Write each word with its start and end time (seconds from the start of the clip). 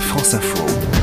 France 0.00 0.34
Info. 0.34 0.95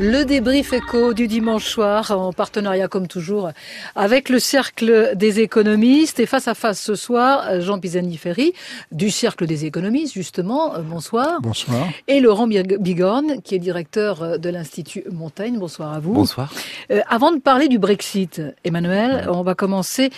Le 0.00 0.24
débrief 0.24 0.72
éco 0.72 1.14
du 1.14 1.28
dimanche 1.28 1.66
soir 1.66 2.10
en 2.10 2.32
partenariat 2.32 2.88
comme 2.88 3.06
toujours 3.06 3.50
avec 3.94 4.28
le 4.28 4.40
Cercle 4.40 5.12
des 5.14 5.38
économistes 5.38 6.18
et 6.18 6.26
face 6.26 6.48
à 6.48 6.54
face 6.54 6.80
ce 6.80 6.96
soir 6.96 7.60
Jean 7.60 7.78
Pisani-Ferry 7.78 8.54
du 8.90 9.12
Cercle 9.12 9.46
des 9.46 9.66
économistes 9.66 10.12
justement. 10.12 10.74
Euh, 10.74 10.80
bonsoir. 10.80 11.40
Bonsoir. 11.42 11.86
Et 12.08 12.18
Laurent 12.18 12.48
Bigorne 12.48 13.40
qui 13.42 13.54
est 13.54 13.60
directeur 13.60 14.20
euh, 14.20 14.36
de 14.36 14.48
l'Institut 14.48 15.04
Montaigne. 15.12 15.60
Bonsoir 15.60 15.92
à 15.92 16.00
vous. 16.00 16.12
Bonsoir. 16.12 16.52
Euh, 16.90 17.00
avant 17.08 17.30
de 17.30 17.38
parler 17.38 17.68
du 17.68 17.78
Brexit, 17.78 18.42
Emmanuel, 18.64 19.28
on 19.30 19.44
va 19.44 19.54
commencer 19.54 20.10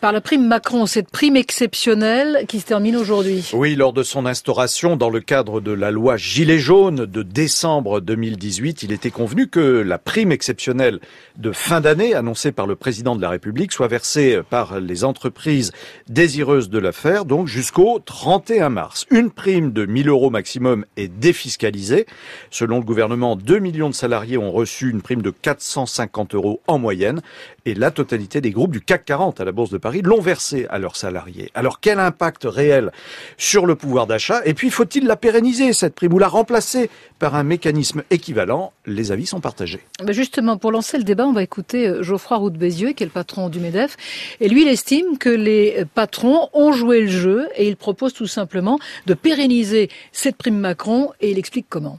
par 0.00 0.10
la 0.10 0.20
prime 0.20 0.44
Macron, 0.44 0.86
cette 0.86 1.08
prime 1.08 1.36
exceptionnelle 1.36 2.46
qui 2.48 2.58
se 2.58 2.66
termine 2.66 2.96
aujourd'hui. 2.96 3.48
Oui, 3.52 3.76
lors 3.76 3.92
de 3.92 4.02
son 4.02 4.26
instauration 4.26 4.96
dans 4.96 5.08
le 5.08 5.20
cadre 5.20 5.60
de 5.60 5.70
la 5.70 5.92
loi 5.92 6.16
Gilets 6.16 6.58
jaunes 6.58 7.06
de 7.06 7.22
décembre 7.22 8.00
2018, 8.00 8.82
il 8.82 8.90
était 8.90 9.10
convenu 9.20 9.48
que 9.48 9.60
la 9.60 9.98
prime 9.98 10.32
exceptionnelle 10.32 10.98
de 11.36 11.52
fin 11.52 11.82
d'année 11.82 12.14
annoncée 12.14 12.52
par 12.52 12.66
le 12.66 12.74
président 12.74 13.14
de 13.16 13.20
la 13.20 13.28
République 13.28 13.70
soit 13.70 13.86
versée 13.86 14.40
par 14.48 14.80
les 14.80 15.04
entreprises 15.04 15.72
désireuses 16.08 16.70
de 16.70 16.78
la 16.78 16.92
faire, 16.92 17.26
donc 17.26 17.46
jusqu'au 17.46 17.98
31 17.98 18.70
mars. 18.70 19.04
Une 19.10 19.30
prime 19.30 19.72
de 19.72 19.84
1000 19.84 20.08
euros 20.08 20.30
maximum 20.30 20.86
est 20.96 21.08
défiscalisée. 21.08 22.06
Selon 22.50 22.78
le 22.78 22.84
gouvernement, 22.84 23.36
2 23.36 23.58
millions 23.58 23.90
de 23.90 23.94
salariés 23.94 24.38
ont 24.38 24.52
reçu 24.52 24.88
une 24.88 25.02
prime 25.02 25.20
de 25.20 25.28
450 25.30 26.34
euros 26.34 26.62
en 26.66 26.78
moyenne 26.78 27.20
et 27.66 27.74
la 27.74 27.90
totalité 27.90 28.40
des 28.40 28.52
groupes 28.52 28.72
du 28.72 28.80
CAC 28.80 29.04
40 29.04 29.38
à 29.38 29.44
la 29.44 29.52
Bourse 29.52 29.68
de 29.68 29.76
Paris 29.76 30.00
l'ont 30.00 30.22
versée 30.22 30.66
à 30.70 30.78
leurs 30.78 30.96
salariés. 30.96 31.50
Alors 31.54 31.80
quel 31.80 31.98
impact 31.98 32.44
réel 32.44 32.90
sur 33.36 33.66
le 33.66 33.74
pouvoir 33.74 34.06
d'achat? 34.06 34.40
Et 34.46 34.54
puis 34.54 34.70
faut-il 34.70 35.06
la 35.06 35.16
pérenniser, 35.16 35.74
cette 35.74 35.94
prime, 35.94 36.14
ou 36.14 36.18
la 36.18 36.28
remplacer 36.28 36.88
par 37.18 37.34
un 37.34 37.42
mécanisme 37.42 38.02
équivalent? 38.10 38.72
Avis 39.10 39.26
sont 39.26 39.40
partagés. 39.40 39.80
justement, 40.08 40.56
pour 40.56 40.72
lancer 40.72 40.98
le 40.98 41.04
débat, 41.04 41.26
on 41.26 41.32
va 41.32 41.42
écouter 41.42 41.86
euh, 41.86 42.02
Geoffroy 42.02 42.36
Roux 42.36 42.50
Bézieux, 42.50 42.92
qui 42.92 43.02
est 43.02 43.06
le 43.06 43.12
patron 43.12 43.48
du 43.48 43.60
MEDEF. 43.60 43.96
Et 44.40 44.48
lui, 44.48 44.62
il 44.62 44.68
estime 44.68 45.18
que 45.18 45.30
les 45.30 45.84
patrons 45.94 46.48
ont 46.52 46.72
joué 46.72 47.00
le 47.00 47.08
jeu 47.08 47.48
et 47.56 47.68
il 47.68 47.76
propose 47.76 48.12
tout 48.12 48.26
simplement 48.26 48.78
de 49.06 49.14
pérenniser 49.14 49.88
cette 50.12 50.36
prime 50.36 50.58
Macron 50.58 51.10
et 51.20 51.30
il 51.30 51.38
explique 51.38 51.66
comment. 51.68 51.98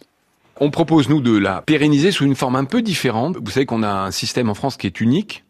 On 0.60 0.70
propose, 0.70 1.10
nous, 1.10 1.22
de 1.22 1.36
la 1.36 1.62
pérenniser 1.62 2.12
sous 2.12 2.26
une 2.26 2.36
forme 2.36 2.56
un 2.56 2.66
peu 2.66 2.82
différente. 2.82 3.38
Vous 3.42 3.52
savez 3.52 3.66
qu'on 3.66 3.84
a 3.84 3.90
un 3.90 4.12
système 4.12 4.50
en 4.50 4.54
France 4.54 4.78
qui 4.78 4.88
est 4.88 5.02
unique 5.02 5.44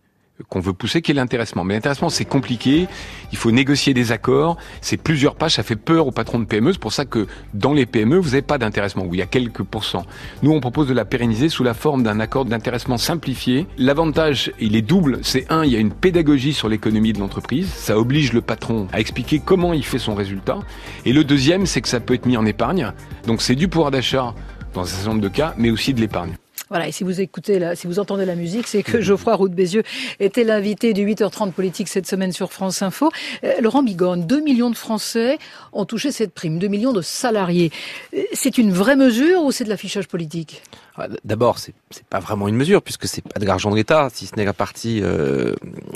qu'on 0.49 0.59
veut 0.59 0.73
pousser, 0.73 1.01
qui 1.01 1.11
est 1.11 1.15
l'intéressement. 1.15 1.63
Mais 1.63 1.73
l'intéressement, 1.73 2.09
c'est 2.09 2.25
compliqué. 2.25 2.87
Il 3.31 3.37
faut 3.37 3.51
négocier 3.51 3.93
des 3.93 4.11
accords. 4.11 4.57
C'est 4.81 4.97
plusieurs 4.97 5.35
pages. 5.35 5.53
Ça 5.53 5.63
fait 5.63 5.75
peur 5.75 6.07
aux 6.07 6.11
patrons 6.11 6.39
de 6.39 6.45
PME. 6.45 6.73
C'est 6.73 6.79
pour 6.79 6.93
ça 6.93 7.05
que 7.05 7.27
dans 7.53 7.73
les 7.73 7.85
PME, 7.85 8.17
vous 8.17 8.29
n'avez 8.29 8.41
pas 8.41 8.57
d'intéressement, 8.57 9.05
où 9.05 9.13
il 9.13 9.19
y 9.19 9.23
a 9.23 9.27
quelques 9.27 9.63
pourcents. 9.63 10.05
Nous, 10.43 10.51
on 10.51 10.59
propose 10.59 10.87
de 10.87 10.93
la 10.93 11.05
pérenniser 11.05 11.49
sous 11.49 11.63
la 11.63 11.73
forme 11.73 12.03
d'un 12.03 12.19
accord 12.19 12.45
d'intéressement 12.45 12.97
simplifié. 12.97 13.67
L'avantage, 13.77 14.51
il 14.59 14.75
est 14.75 14.81
double. 14.81 15.19
C'est 15.23 15.51
un, 15.51 15.63
il 15.63 15.71
y 15.71 15.75
a 15.75 15.79
une 15.79 15.93
pédagogie 15.93 16.53
sur 16.53 16.69
l'économie 16.69 17.13
de 17.13 17.19
l'entreprise. 17.19 17.69
Ça 17.73 17.97
oblige 17.97 18.33
le 18.33 18.41
patron 18.41 18.87
à 18.93 18.99
expliquer 18.99 19.39
comment 19.43 19.73
il 19.73 19.83
fait 19.83 19.99
son 19.99 20.15
résultat. 20.15 20.59
Et 21.05 21.13
le 21.13 21.23
deuxième, 21.23 21.65
c'est 21.65 21.81
que 21.81 21.87
ça 21.87 21.99
peut 21.99 22.13
être 22.13 22.25
mis 22.25 22.37
en 22.37 22.45
épargne. 22.45 22.91
Donc 23.27 23.41
c'est 23.41 23.55
du 23.55 23.67
pouvoir 23.67 23.91
d'achat 23.91 24.33
dans 24.73 24.81
un 24.81 24.85
certain 24.85 25.09
nombre 25.09 25.21
de 25.21 25.27
cas, 25.29 25.53
mais 25.57 25.69
aussi 25.69 25.93
de 25.93 25.99
l'épargne. 25.99 26.35
Voilà, 26.71 26.87
et 26.87 26.93
si 26.93 27.03
vous 27.03 27.19
écoutez, 27.19 27.59
la, 27.59 27.75
si 27.75 27.85
vous 27.85 27.99
entendez 27.99 28.23
la 28.23 28.35
musique, 28.35 28.65
c'est 28.65 28.81
que 28.81 29.01
Geoffroy 29.01 29.35
Roux 29.35 29.49
de 29.49 29.53
Bézieux 29.53 29.83
était 30.21 30.45
l'invité 30.45 30.93
du 30.93 31.05
8h30 31.05 31.51
politique 31.51 31.89
cette 31.89 32.07
semaine 32.07 32.31
sur 32.31 32.53
France 32.53 32.81
Info. 32.81 33.11
Euh, 33.43 33.59
Laurent 33.59 33.83
Bigorne, 33.83 34.25
2 34.25 34.39
millions 34.39 34.69
de 34.69 34.77
Français 34.77 35.37
ont 35.73 35.83
touché 35.83 36.13
cette 36.13 36.33
prime, 36.33 36.59
2 36.59 36.69
millions 36.69 36.93
de 36.93 37.01
salariés. 37.01 37.73
Euh, 38.15 38.21
c'est 38.31 38.57
une 38.57 38.71
vraie 38.71 38.95
mesure 38.95 39.43
ou 39.43 39.51
c'est 39.51 39.65
de 39.65 39.69
l'affichage 39.69 40.07
politique? 40.07 40.63
Ah, 40.95 41.09
D'abord, 41.25 41.59
c'est 41.59 41.73
pas 42.09 42.19
vraiment 42.19 42.47
une 42.47 42.55
mesure 42.55 42.81
puisque 42.81 43.05
c'est 43.05 43.21
pas 43.21 43.41
de 43.41 43.45
l'argent 43.45 43.71
de 43.71 43.75
l'État, 43.75 44.07
si 44.13 44.25
ce 44.25 44.37
n'est 44.37 44.45
la 44.45 44.53
partie 44.53 45.01
euh, 45.03 45.53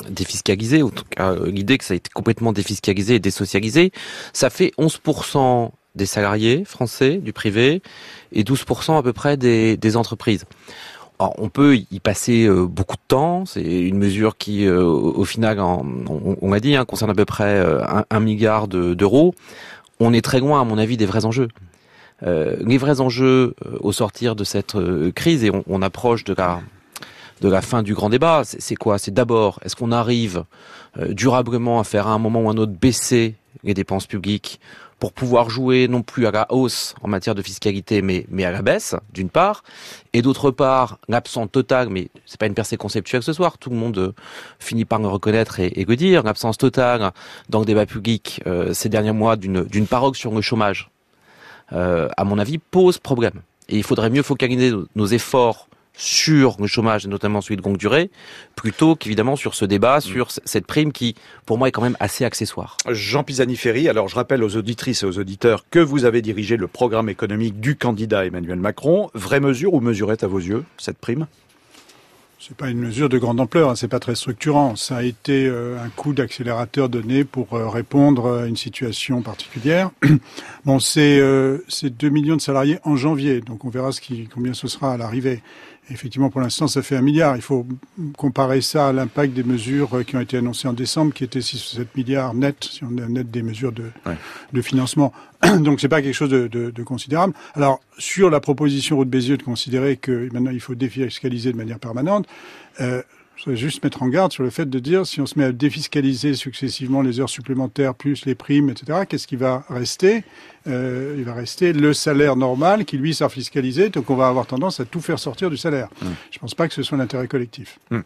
défiscalisée, 0.10 0.84
en 0.84 0.90
tout 0.90 1.06
cas 1.10 1.36
l'idée 1.46 1.78
que 1.78 1.86
ça 1.86 1.94
a 1.94 1.98
été 1.98 2.10
complètement 2.14 2.52
défiscalisé 2.52 3.16
et 3.16 3.20
désocialisé. 3.20 3.94
Ça 4.34 4.50
fait 4.50 4.74
11% 4.78 5.72
des 5.96 6.06
salariés 6.06 6.66
français 6.66 7.18
du 7.18 7.34
privé 7.34 7.82
et 8.32 8.44
12% 8.44 8.98
à 8.98 9.04
peu 9.04 9.14
près 9.14 9.38
des, 9.38 9.78
des 9.78 9.98
entreprises. 9.98 10.46
Alors, 11.18 11.34
on 11.38 11.48
peut 11.48 11.78
y 11.78 12.00
passer 12.02 12.46
euh, 12.46 12.66
beaucoup 12.66 12.98
de 12.98 13.02
temps. 13.08 13.46
C'est 13.46 13.64
une 13.64 13.98
mesure 13.98 14.38
qui, 14.38 14.66
euh, 14.66 14.84
au 14.84 15.24
final, 15.24 15.60
on, 15.62 16.38
on 16.42 16.52
l'a 16.52 16.60
dit, 16.60 16.76
hein, 16.76 16.84
concerne 16.84 17.12
à 17.12 17.14
peu 17.14 17.24
près 17.24 17.56
euh, 17.56 17.82
un, 18.10 18.20
milliard 18.20 18.68
d'euros. 18.68 19.34
on 20.02 20.14
est 20.14 20.24
très 20.24 20.40
loin, 20.40 20.60
à 20.60 20.66
mon 20.66 20.78
avis, 20.78 20.98
des 20.98 21.06
vrais 21.06 21.26
enjeux. 21.26 21.48
les 22.22 22.78
vrais 22.78 23.00
enjeux 23.00 23.56
au 23.80 23.94
sortir 23.94 24.36
de 24.36 24.44
cette 24.44 24.76
crise, 25.14 25.44
et 25.46 25.52
on, 25.52 25.64
on, 25.68 25.82
approche 25.82 26.26
de 26.26 26.34
la, 26.34 26.60
de 27.40 27.48
la 27.50 27.62
fin 27.62 27.82
du 27.82 27.94
grand 27.94 28.10
débat, 28.10 28.42
c'est 28.44 28.76
quoi? 28.76 28.98
C'est 28.98 29.14
d'abord, 29.14 29.60
est-ce 29.64 29.76
qu'on 29.76 29.92
arrive 29.94 30.44
durablement 31.10 31.80
à 31.80 31.84
faire 31.86 32.08
à 32.08 32.12
un 32.12 32.20
moment 32.20 32.42
ou 32.42 32.50
à 32.50 32.52
un 32.52 32.58
autre 32.58 32.74
baisser 32.74 33.36
les 33.66 33.74
dépenses 33.74 34.08
publiques 34.08 34.60
pour 35.00 35.12
pouvoir 35.12 35.50
jouer 35.50 35.88
non 35.88 36.04
plus 36.04 36.26
à 36.26 36.32
la 36.32 36.48
hausse 36.52 36.96
en 37.02 37.10
matière 37.10 37.36
de 37.36 37.42
fiscalité, 37.42 38.02
mais, 38.02 38.46
à 38.46 38.52
la 38.52 38.62
baisse, 38.62 38.96
d'une 39.14 39.30
part, 39.30 39.64
et 40.14 40.22
d'autre 40.22 40.52
part, 40.52 41.00
l'absence 41.10 41.52
totale, 41.52 41.90
mais 41.90 42.10
c'est 42.26 42.40
pas 42.40 42.46
une 42.46 42.54
percée 42.54 42.78
conceptuelle 42.78 43.22
ce 43.22 43.34
soir, 43.34 43.58
tout 43.58 43.70
le 43.70 43.76
monde 43.76 43.98
euh, 43.98 44.14
finit 44.60 44.86
par 44.86 45.00
le 45.00 45.08
reconnaître 45.08 45.60
et, 45.60 45.68
et 45.76 45.84
le 45.86 45.96
dire, 45.96 46.24
l'absence 46.24 46.58
totale 46.58 47.12
dans 47.50 47.60
le 47.60 47.66
débat 47.66 47.86
public 47.86 48.42
euh, 48.48 48.74
ces 48.74 48.88
derniers 48.88 49.12
mois 49.12 49.36
d'une 49.36 49.88
paroque 49.88 50.16
sur 50.16 50.34
le 50.34 50.42
chômage, 50.42 50.90
euh, 51.74 52.08
à 52.16 52.24
mon 52.24 52.40
avis, 52.40 52.58
pose 52.58 52.98
problème. 52.98 53.42
Et 53.68 53.78
il 53.78 53.84
faudrait 53.84 54.10
mieux 54.10 54.24
focaliser 54.24 54.72
nos 54.96 55.06
efforts 55.08 55.68
sur 55.98 56.58
le 56.60 56.68
chômage, 56.68 57.06
et 57.06 57.08
notamment 57.08 57.42
celui 57.42 57.58
de 57.58 57.62
longue 57.62 57.78
durée, 57.78 58.10
plutôt 58.56 58.96
qu'évidemment 58.96 59.36
sur 59.36 59.56
ce 59.56 59.66
débat, 59.66 59.98
mm. 59.98 60.02
sur 60.02 60.32
cette 60.32 60.68
prime 60.68 60.92
qui, 60.92 61.16
pour 61.46 61.58
moi, 61.58 61.68
est 61.68 61.72
quand 61.72 61.82
même 61.82 61.98
assez 62.00 62.26
accessoire. 62.26 62.78
Jean 62.90 63.24
Pisani-Ferry, 63.24 63.90
alors 63.90 64.08
je 64.08 64.16
rappelle 64.16 64.44
aux 64.44 64.56
auditrices 64.56 65.04
et 65.04 65.06
aux 65.06 65.18
auditeurs 65.18 65.66
que 65.70 65.80
vous 65.80 66.06
avez 66.06 66.22
dirigé 66.22 66.58
le 66.58 66.68
programme 66.68 67.10
économique 67.10 67.60
du 67.60 67.76
candidat 67.76 68.26
Emmanuel 68.26 68.60
Macron. 68.60 69.10
Vraie 69.14 69.40
mesure 69.40 69.74
ou 69.74 69.80
mesurette 69.80 70.24
à 70.24 70.28
vos 70.28 70.40
yeux, 70.40 70.64
cette 70.78 70.98
prime? 70.98 71.28
C'est 72.48 72.56
pas 72.56 72.70
une 72.70 72.78
mesure 72.78 73.10
de 73.10 73.18
grande 73.18 73.40
ampleur, 73.40 73.72
hein, 73.72 73.76
c'est 73.76 73.88
pas 73.88 74.00
très 74.00 74.14
structurant. 74.14 74.76
Ça 74.76 74.98
a 74.98 75.04
été 75.04 75.48
euh, 75.48 75.84
un 75.84 75.90
coup 75.90 76.14
d'accélérateur 76.14 76.90
donné 76.90 77.24
pour 77.24 77.56
euh, 77.56 77.68
répondre 77.70 78.42
à 78.42 78.46
une 78.46 78.56
situation 78.56 79.24
particulière. 79.24 79.90
bon, 80.66 80.80
c'est 80.80 81.18
euh, 81.20 81.58
2 81.82 82.10
millions 82.10 82.36
de 82.36 82.42
salariés 82.42 82.78
en 82.84 82.98
janvier, 82.98 83.42
donc 83.42 83.66
on 83.66 83.70
verra 83.70 83.92
ce 83.92 84.00
qui, 84.00 84.28
combien 84.32 84.54
ce 84.54 84.68
sera 84.68 84.94
à 84.94 84.98
l'arrivée. 84.98 85.42
Effectivement, 85.92 86.32
pour 86.32 86.42
l'instant, 86.42 86.68
ça 86.68 86.82
fait 86.82 86.96
un 86.96 87.02
milliard. 87.02 87.36
Il 87.36 87.44
faut 87.44 87.66
comparer 88.18 88.62
ça 88.62 88.88
à 88.88 88.94
l'impact 88.94 89.34
des 89.34 89.44
mesures 89.44 90.04
qui 90.06 90.16
ont 90.16 90.20
été 90.20 90.38
annoncées 90.38 90.68
en 90.68 90.74
décembre, 90.74 91.14
qui 91.14 91.24
étaient 91.24 91.42
6 91.42 91.56
ou 91.56 91.76
7 91.78 91.96
milliards 91.96 92.34
net, 92.34 92.56
si 92.64 92.84
on 92.84 92.98
est 92.98 93.08
net 93.08 93.30
des 93.30 93.44
mesures 93.44 93.72
de, 93.72 93.92
de 94.52 94.62
financement. 94.62 95.14
Donc, 95.60 95.80
c'est 95.80 95.90
pas 95.90 96.02
quelque 96.02 96.16
chose 96.16 96.32
de, 96.32 96.48
de, 96.48 96.72
de, 96.72 96.84
considérable. 96.84 97.34
Alors, 97.54 97.82
sur 98.00 98.32
la 98.32 98.40
proposition 98.40 98.96
Route 98.96 99.10
Bézieux 99.10 99.38
de 99.38 99.44
considérer 99.44 99.98
que 99.98 100.30
maintenant 100.34 100.52
il 100.52 100.60
faut 100.60 100.76
défiscaliser 100.76 101.52
de 101.52 101.58
manière 101.58 101.80
permanente, 101.80 102.26
euh, 102.82 103.04
je 103.36 103.44
voudrais 103.44 103.58
juste 103.58 103.84
mettre 103.84 104.02
en 104.02 104.08
garde 104.08 104.32
sur 104.32 104.44
le 104.44 104.50
fait 104.50 104.70
de 104.70 104.80
dire 104.80 105.06
si 105.06 105.20
on 105.20 105.26
se 105.26 105.38
met 105.38 105.46
à 105.46 105.52
défiscaliser 105.52 106.36
successivement 106.36 107.02
les 107.02 107.20
heures 107.20 107.30
supplémentaires 107.30 107.94
plus 107.94 108.26
les 108.26 108.36
primes, 108.36 108.70
etc., 108.70 109.00
qu'est-ce 109.08 109.28
qui 109.28 109.36
va 109.36 109.66
rester? 109.70 110.24
Euh, 110.68 111.16
Il 111.18 111.26
va 111.26 111.34
rester 111.34 111.74
le 111.74 111.94
salaire 111.94 112.36
normal 112.36 112.86
qui, 112.86 112.98
lui, 112.98 113.14
sera 113.14 113.30
fiscalisé. 113.30 113.90
Donc 113.90 114.10
on 114.10 114.16
va 114.16 114.28
avoir 114.28 114.48
tendance 114.48 114.80
à 114.80 114.86
tout 114.86 115.02
faire 115.02 115.20
sortir 115.20 115.50
du 115.50 115.58
salaire. 115.58 115.90
Mmh. 116.02 116.06
Je 116.32 116.38
ne 116.38 116.42
pense 116.42 116.56
pas 116.56 116.68
que 116.68 116.74
ce 116.74 116.82
soit 116.82 116.98
l'intérêt 116.98 117.28
collectif. 117.28 117.80
Mmh. 117.92 118.00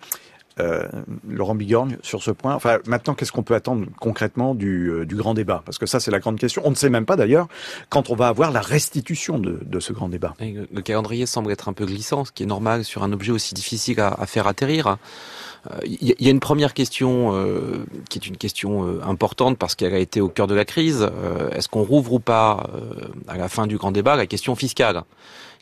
Euh, 0.60 0.88
Laurent 1.28 1.56
Bigorgne 1.56 1.98
sur 2.02 2.24
ce 2.24 2.32
point. 2.32 2.54
Enfin, 2.54 2.80
maintenant, 2.86 3.14
qu'est-ce 3.14 3.32
qu'on 3.32 3.44
peut 3.44 3.56
attendre 3.56 3.86
concrètement 4.00 4.56
du, 4.56 4.90
euh, 4.90 5.06
grand 5.06 5.34
débat? 5.34 5.62
Parce 5.66 5.78
que 5.78 5.86
ça, 5.86 6.00
c'est 6.00 6.12
la 6.12 6.20
grande 6.20 6.38
question. 6.38 6.62
On 6.66 6.72
ne 6.72 6.76
sait 6.76 6.90
même 6.90 7.06
pas 7.06 7.16
d'ailleurs 7.16 7.48
quand 7.90 8.10
on 8.10 8.16
va 8.16 8.28
avoir 8.28 8.52
la 8.52 8.62
restitution 8.62 9.40
de, 9.40 9.80
ce 9.80 9.94
grand 9.94 10.10
débat. 10.10 10.34
le, 10.40 10.82
calendrier 10.82 11.26
semble 11.26 11.52
être 11.52 11.70
un 11.70 11.74
peu 11.74 11.86
glissant, 11.86 12.26
ce 12.26 12.32
qui 12.32 12.44
est 12.44 12.48
normal 12.48 12.84
sur 12.84 13.04
un 13.04 13.14
objet 13.14 13.32
aussi 13.32 13.54
difficile 13.54 14.00
à 14.00 14.26
faire 14.26 14.48
atterrir. 14.48 14.98
Il 15.86 16.12
euh, 16.12 16.16
y 16.20 16.28
a 16.28 16.32
une 16.32 16.40
première 16.40 16.74
question 16.74 17.34
euh, 17.34 17.86
qui 18.10 18.18
est 18.18 18.28
une 18.28 18.38
question 18.38 18.86
euh, 18.86 19.02
importante 19.04 19.58
parce 19.58 19.76
qu'elle 19.76 19.94
a 19.94 20.00
été 20.00 20.22
au 20.22 20.30
cœur 20.30 20.48
de 20.48 20.56
la 20.56 20.66
crise. 20.66 21.02
Euh, 21.02 21.50
Est-ce 21.52 21.68
qu'on 21.68 21.84
rouvre 21.84 22.14
ou 22.14 22.20
pas 22.20 22.66
à 23.28 23.38
la 23.38 23.50
fin 23.50 23.68
du 23.68 23.78
grand 23.78 23.92
débat 23.92 24.16
la 24.16 24.26
question 24.26 24.56
fiscale? 24.56 25.04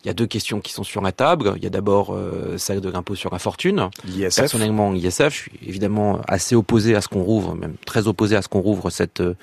Il 0.04 0.08
y 0.08 0.12
a 0.12 0.14
deux 0.14 0.28
questions 0.28 0.62
qui 0.62 0.72
sont 0.72 0.84
sur 0.84 1.02
la 1.02 1.12
table. 1.12 1.54
Il 1.58 1.64
y 1.64 1.66
a 1.66 1.70
d'abord 1.70 2.14
euh, 2.14 2.58
celle 2.58 2.82
de 2.82 2.90
l'impôt 2.90 3.16
sur 3.16 3.32
la 3.32 3.40
fortune. 3.40 3.90
L'ISF. 4.06 4.38
Personnellement, 4.38 4.92
l'ISF, 4.92 5.30
je 5.30 5.36
suis 5.36 5.52
évidemment 5.66 6.22
assez 6.28 6.56
opposé 6.56 6.96
à 6.96 7.02
ce 7.02 7.08
qu'on 7.08 7.24
rouvre, 7.24 7.56
même 7.56 7.76
très 7.86 8.08
opposé 8.08 8.36
à 8.36 8.42
ce 8.42 8.48
qu'on 8.48 8.62
rouvre 8.62 8.90
cette 8.90 9.22
euh, 9.22 9.36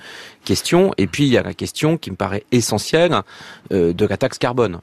question. 0.45 0.93
Et 0.97 1.07
puis 1.07 1.25
il 1.27 1.33
y 1.33 1.39
a 1.39 1.43
la 1.43 1.55
question 1.55 1.99
qui 1.99 2.11
me 2.11 2.17
paraît 2.17 2.45
essentielle 2.53 3.21
euh, 3.73 3.93
de 3.93 4.07
la 4.07 4.17
taxe 4.17 4.39
carbone. 4.39 4.81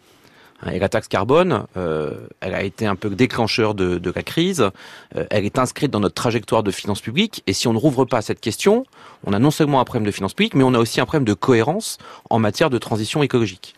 Et 0.70 0.80
la 0.80 0.90
taxe 0.90 1.08
carbone, 1.08 1.66
euh, 1.76 2.28
elle 2.40 2.54
a 2.54 2.64
été 2.64 2.86
un 2.86 2.96
peu 2.96 3.10
déclencheur 3.10 3.74
de, 3.74 3.98
de 3.98 4.12
la 4.16 4.22
crise. 4.22 4.70
Euh, 5.16 5.26
elle 5.32 5.46
est 5.46 5.58
inscrite 5.58 5.90
dans 5.90 6.00
notre 6.00 6.16
trajectoire 6.16 6.62
de 6.62 6.72
finances 6.72 7.02
publiques. 7.02 7.44
Et 7.48 7.54
si 7.54 7.68
on 7.68 7.74
ne 7.74 7.80
rouvre 7.80 8.06
pas 8.06 8.22
cette 8.22 8.40
question, 8.40 8.86
on 9.26 9.34
a 9.34 9.40
non 9.40 9.52
seulement 9.52 9.80
un 9.80 9.86
problème 9.86 10.06
de 10.06 10.12
finances 10.12 10.34
publiques, 10.34 10.54
mais 10.54 10.64
on 10.64 10.74
a 10.74 10.80
aussi 10.80 11.02
un 11.02 11.06
problème 11.06 11.26
de 11.26 11.34
cohérence 11.34 11.98
en 12.30 12.40
matière 12.40 12.70
de 12.70 12.78
transition 12.78 13.24
écologique. 13.24 13.76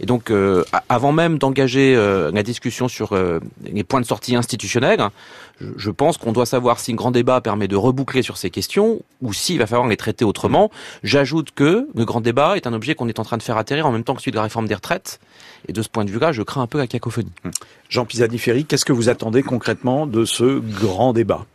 Et 0.00 0.06
donc, 0.06 0.30
euh, 0.30 0.64
avant 0.88 1.12
même 1.12 1.38
d'engager 1.38 1.94
euh, 1.96 2.30
la 2.32 2.42
discussion 2.42 2.88
sur 2.88 3.12
euh, 3.12 3.38
les 3.64 3.84
points 3.84 4.00
de 4.00 4.06
sortie 4.06 4.34
institutionnels, 4.34 5.08
je, 5.60 5.68
je 5.76 5.90
pense 5.90 6.18
qu'on 6.18 6.32
doit 6.32 6.46
savoir 6.46 6.80
si 6.80 6.92
un 6.92 6.96
grand 6.96 7.10
débat 7.10 7.40
permet 7.40 7.68
de 7.68 7.76
reboucler 7.76 8.22
sur 8.22 8.36
ces 8.36 8.50
questions 8.50 9.00
ou 9.22 9.32
s'il 9.32 9.58
va 9.58 9.66
falloir 9.66 9.88
les 9.88 9.96
traiter 9.96 10.24
autrement. 10.24 10.70
J'ajoute 11.02 11.50
que 11.54 11.88
le 11.94 12.04
grand 12.04 12.20
débat 12.20 12.56
est 12.56 12.66
un 12.66 12.72
objet 12.72 12.94
qu'on 12.94 13.08
est 13.08 13.18
en 13.18 13.24
train 13.24 13.36
de 13.36 13.42
faire 13.42 13.56
atterrir 13.56 13.86
en 13.86 13.92
même 13.92 14.04
temps 14.04 14.14
que 14.14 14.20
celui 14.20 14.32
de 14.32 14.36
la 14.36 14.42
réforme 14.42 14.66
des 14.66 14.74
retraites. 14.74 15.20
Et 15.68 15.72
de 15.72 15.80
ce 15.80 15.88
point 15.88 16.04
de 16.04 16.10
vue-là, 16.10 16.32
je 16.32 16.42
crains 16.42 16.62
un 16.62 16.66
peu 16.66 16.78
la 16.78 16.86
cacophonie. 16.86 17.32
Jean 17.88 18.04
Pisani-Ferry, 18.04 18.64
qu'est-ce 18.64 18.84
que 18.84 18.92
vous 18.92 19.08
attendez 19.08 19.42
concrètement 19.42 20.06
de 20.06 20.24
ce 20.24 20.58
grand 20.58 21.12
débat? 21.12 21.46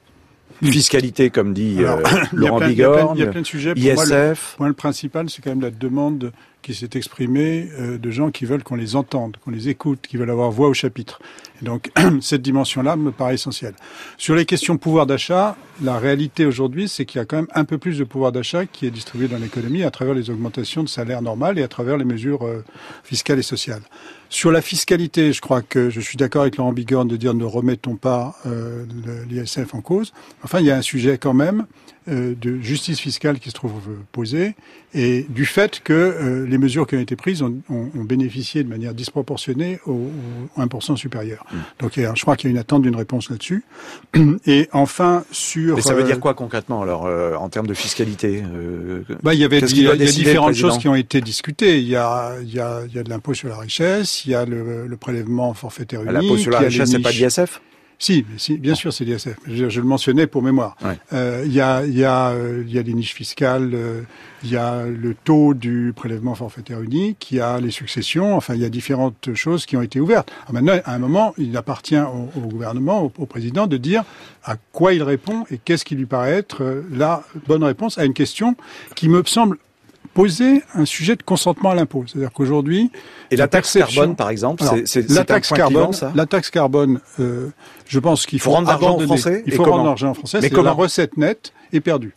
Fiscalité, 0.62 1.30
comme 1.30 1.54
dit 1.54 1.78
Alors, 1.80 2.00
euh, 2.00 2.02
Laurent 2.34 2.58
plein- 2.58 2.70
il 2.70 2.78
y 2.78 2.84
a 2.84 2.90
plein- 2.90 2.98
Bigorne, 3.00 3.18
il 3.18 3.20
y 3.20 3.24
a 3.24 3.28
plein 3.28 3.42
de 3.42 3.46
sujets. 3.46 3.74
Pour 3.74 3.84
moi, 3.94 4.06
le- 4.06 4.12
ISF. 4.32 4.56
Moi, 4.60 4.68
le 4.68 4.74
principal, 4.74 5.30
c'est 5.30 5.42
quand 5.42 5.50
même 5.52 5.62
la 5.62 5.72
demande 5.72 6.32
qui 6.62 6.74
s'est 6.74 6.90
exprimée 6.96 7.70
euh, 7.80 7.98
de 7.98 8.12
gens 8.12 8.32
qui 8.32 8.46
veulent 8.46 8.64
qu'on 8.64 8.76
les 8.76 8.96
entende, 8.98 9.38
qu'on 9.44 9.52
les 9.52 9.70
écoute, 9.70 10.00
qui 10.08 10.18
veulent 10.18 10.30
avoir 10.30 10.52
voix 10.52 10.68
au 10.68 10.74
chapitre. 10.74 11.22
Donc, 11.62 11.92
cette 12.22 12.42
dimension-là 12.42 12.96
me 12.96 13.12
paraît 13.12 13.36
essentielle. 13.36 13.74
Sur 14.18 14.36
les 14.36 14.46
questions 14.46 14.78
pouvoir 14.78 15.06
d'achat, 15.06 15.56
la 15.82 15.98
réalité 15.98 16.46
aujourd'hui, 16.46 16.88
c'est 16.88 17.06
qu'il 17.06 17.20
y 17.20 17.22
a 17.22 17.26
quand 17.26 17.38
même 17.38 17.48
un 17.54 17.66
peu 17.66 17.78
plus 17.78 17.98
de 17.98 18.04
pouvoir 18.04 18.32
d'achat 18.32 18.66
qui 18.66 18.86
est 18.86 18.92
distribué 18.92 19.28
dans 19.28 19.38
l'économie 19.38 19.84
à 19.84 19.92
travers 19.92 20.14
les 20.14 20.30
augmentations 20.30 20.84
de 20.84 20.90
salaire 20.90 21.22
normales 21.22 21.60
et 21.60 21.64
à 21.64 21.68
travers 21.68 21.98
les 21.98 22.06
mesures 22.06 22.46
euh, 22.46 22.64
fiscales 23.04 23.40
et 23.40 23.44
sociales. 23.44 23.82
Sur 24.30 24.52
la 24.52 24.62
fiscalité, 24.62 25.34
je 25.34 25.42
crois 25.42 25.62
que 25.62 25.90
je 25.90 26.00
suis 26.00 26.18
d'accord 26.18 26.44
avec 26.44 26.58
Laurent 26.58 26.72
Bigorne 26.72 27.08
de 27.08 27.18
dire 27.18 27.34
ne 27.34 27.46
remettons 27.46 27.96
pas 27.96 28.36
euh, 28.46 28.86
l'ISF 29.30 29.74
en 29.74 29.82
cause. 29.82 30.14
Enfin, 30.44 30.60
il 30.60 30.66
y 30.66 30.72
a 30.72 30.78
un 30.78 30.82
sujet 30.82 31.18
quand 31.18 31.34
même 31.34 31.66
de 32.10 32.60
justice 32.62 33.00
fiscale 33.00 33.40
qui 33.40 33.50
se 33.50 33.54
trouve 33.56 33.74
euh, 33.90 33.96
posé 34.12 34.56
et 34.94 35.26
du 35.30 35.46
fait 35.46 35.82
que 35.84 35.94
euh, 35.94 36.48
les 36.48 36.58
mesures 36.58 36.88
qui 36.88 36.96
ont 36.96 37.00
été 37.00 37.16
prises 37.16 37.42
ont, 37.44 37.56
ont- 37.70 37.90
ont 37.96 38.04
bénéficié 38.04 38.64
de 38.64 38.70
manière 38.70 38.94
disproportionnée 38.96 39.80
au, 39.86 40.10
au 40.58 40.62
1% 40.62 40.96
supérieur. 40.96 41.46
Donc 41.80 41.98
il 41.98 42.04
y 42.04 42.06
a- 42.06 42.14
je 42.16 42.22
crois 42.24 42.36
qu'il 42.36 42.50
y 42.50 42.52
a 42.52 42.54
une 42.54 42.58
attente 42.60 42.82
d'une 42.82 42.96
réponse 42.96 43.30
là-dessus. 43.30 43.64
Et 44.48 44.68
enfin, 44.72 45.24
sur... 45.32 45.76
Mais 45.76 45.82
ça 45.82 45.94
veut 45.94 46.02
euh, 46.04 46.06
dire 46.06 46.20
quoi 46.20 46.34
concrètement 46.34 46.82
alors 46.82 47.06
euh, 47.06 47.36
en 47.36 47.50
termes 47.50 47.68
de 47.68 47.74
fiscalité 47.74 48.44
euh, 48.52 49.04
bah, 49.22 49.34
il 49.34 49.40
y 49.40 49.44
avait 49.44 49.60
il 49.60 49.78
y 49.78 49.82
a, 49.82 49.84
doit 49.86 49.96
il 49.96 50.00
y 50.00 50.04
a 50.04 50.06
décider, 50.06 50.26
différentes 50.26 50.56
choses 50.56 50.78
qui 50.80 50.88
ont 50.88 50.96
été 50.96 51.22
discutées. 51.22 51.80
Il 51.80 51.88
y 51.88 51.96
a, 51.96 52.34
il 52.42 52.54
y 52.54 52.60
a, 52.60 52.82
il 52.88 52.94
y 52.96 53.00
a 53.00 53.04
de 53.04 53.10
l'impôt 53.10 53.34
sur 53.34 53.50
la 53.50 53.58
richesse, 53.58 54.26
il 54.26 54.32
y 54.32 54.36
a 54.36 54.46
le, 54.46 54.88
le 54.88 54.98
prélèvement 54.98 55.54
forfaitaire 55.54 56.02
unique. 56.02 56.14
L'impôt 56.14 56.38
sur 56.38 56.52
la 56.52 56.60
richesse, 56.60 56.90
c'est 56.92 57.00
pas 57.00 57.12
d'ISF 57.12 57.62
Si, 58.02 58.26
si, 58.38 58.58
bien 58.58 58.76
sûr, 58.76 58.94
c'est 58.94 59.04
l'ISF. 59.04 59.36
Je, 59.46 59.68
je 59.68 59.82
le 59.82 59.86
mentionnais 59.86 60.26
pour 60.26 60.42
mémoire. 60.42 60.78
Ouais. 60.82 60.98
Euh, 61.12 61.44
Il 61.46 61.52
y 61.52 61.60
a, 61.60 61.86
il 61.86 61.98
y 61.98 62.06
a, 62.06 62.30
euh, 62.30 62.64
il 62.66 62.74
y 62.74 62.80
a 62.80 62.82
les 62.82 62.94
niches 62.94 63.14
fiscales, 63.14 63.72
euh, 63.74 64.02
il 64.42 64.50
y 64.50 64.56
a 64.56 64.86
le 64.86 65.14
taux 65.14 65.54
du 65.54 65.92
prélèvement 65.94 66.34
forfaitaire 66.34 66.82
unique, 66.82 67.30
il 67.32 67.38
y 67.38 67.42
a 67.42 67.60
les 67.60 67.72
successions. 67.72 68.38
Enfin, 68.38 68.56
il 68.56 68.62
y 68.62 68.66
a 68.66 68.70
différentes 68.70 69.34
choses 69.34 69.66
qui 69.66 69.76
ont 69.76 69.82
été 69.82 70.00
ouvertes. 70.00 70.32
Alors 70.44 70.54
maintenant, 70.54 70.82
à 70.86 70.96
un 70.96 71.00
moment, 71.00 71.34
il 71.38 71.56
appartient 71.58 72.00
au, 72.00 72.30
au 72.38 72.48
gouvernement, 72.48 73.04
au, 73.04 73.12
au 73.18 73.26
président, 73.26 73.68
de 73.68 73.76
dire 73.76 74.06
à 74.46 74.56
quoi 74.72 74.94
il 74.94 75.04
répond 75.04 75.44
et 75.52 75.58
qu'est-ce 75.58 75.84
qui 75.84 75.96
lui 75.96 76.06
paraît 76.06 76.36
être 76.36 76.86
la 76.92 77.24
bonne 77.48 77.66
réponse 77.66 77.98
à 77.98 78.06
une 78.06 78.14
question 78.14 78.56
qui 78.96 79.10
me 79.10 79.22
semble 79.26 79.58
poser 80.14 80.64
un 80.74 80.86
sujet 80.86 81.16
de 81.16 81.24
consentement 81.24 81.72
à 81.72 81.76
l'impôt. 81.76 82.04
C'est-à-dire 82.08 82.32
qu'aujourd'hui, 82.32 82.92
Et 83.32 83.36
la 83.36 83.48
taxe 83.48 83.78
carbone, 83.78 84.16
par 84.16 84.30
exemple, 84.30 84.64
c'est- 84.86 85.10
la 85.10 85.24
taxe 85.24 85.50
carbone, 85.52 85.94
ça? 85.94 86.12
la 86.16 86.26
taxe 86.26 86.50
carbone, 86.50 87.00
euh, 87.20 87.50
je 87.88 88.00
pense 88.00 88.26
qu'il 88.26 88.40
faut, 88.40 88.50
Faut 88.52 88.56
rendre 88.56 88.68
l'argent 88.70 88.98
aux. 88.98 89.00
Français 89.02 89.44
Il 89.46 89.54
faut 89.54 89.64
rendre 89.64 89.86
l'argent 89.86 90.12
aux 90.12 90.16
Français. 90.16 90.40
Mais 90.42 90.50
c'est 90.50 90.62
la 90.62 90.72
recette 90.72 91.18
nette 91.18 91.54
est 91.74 91.80
perdue. 91.80 92.14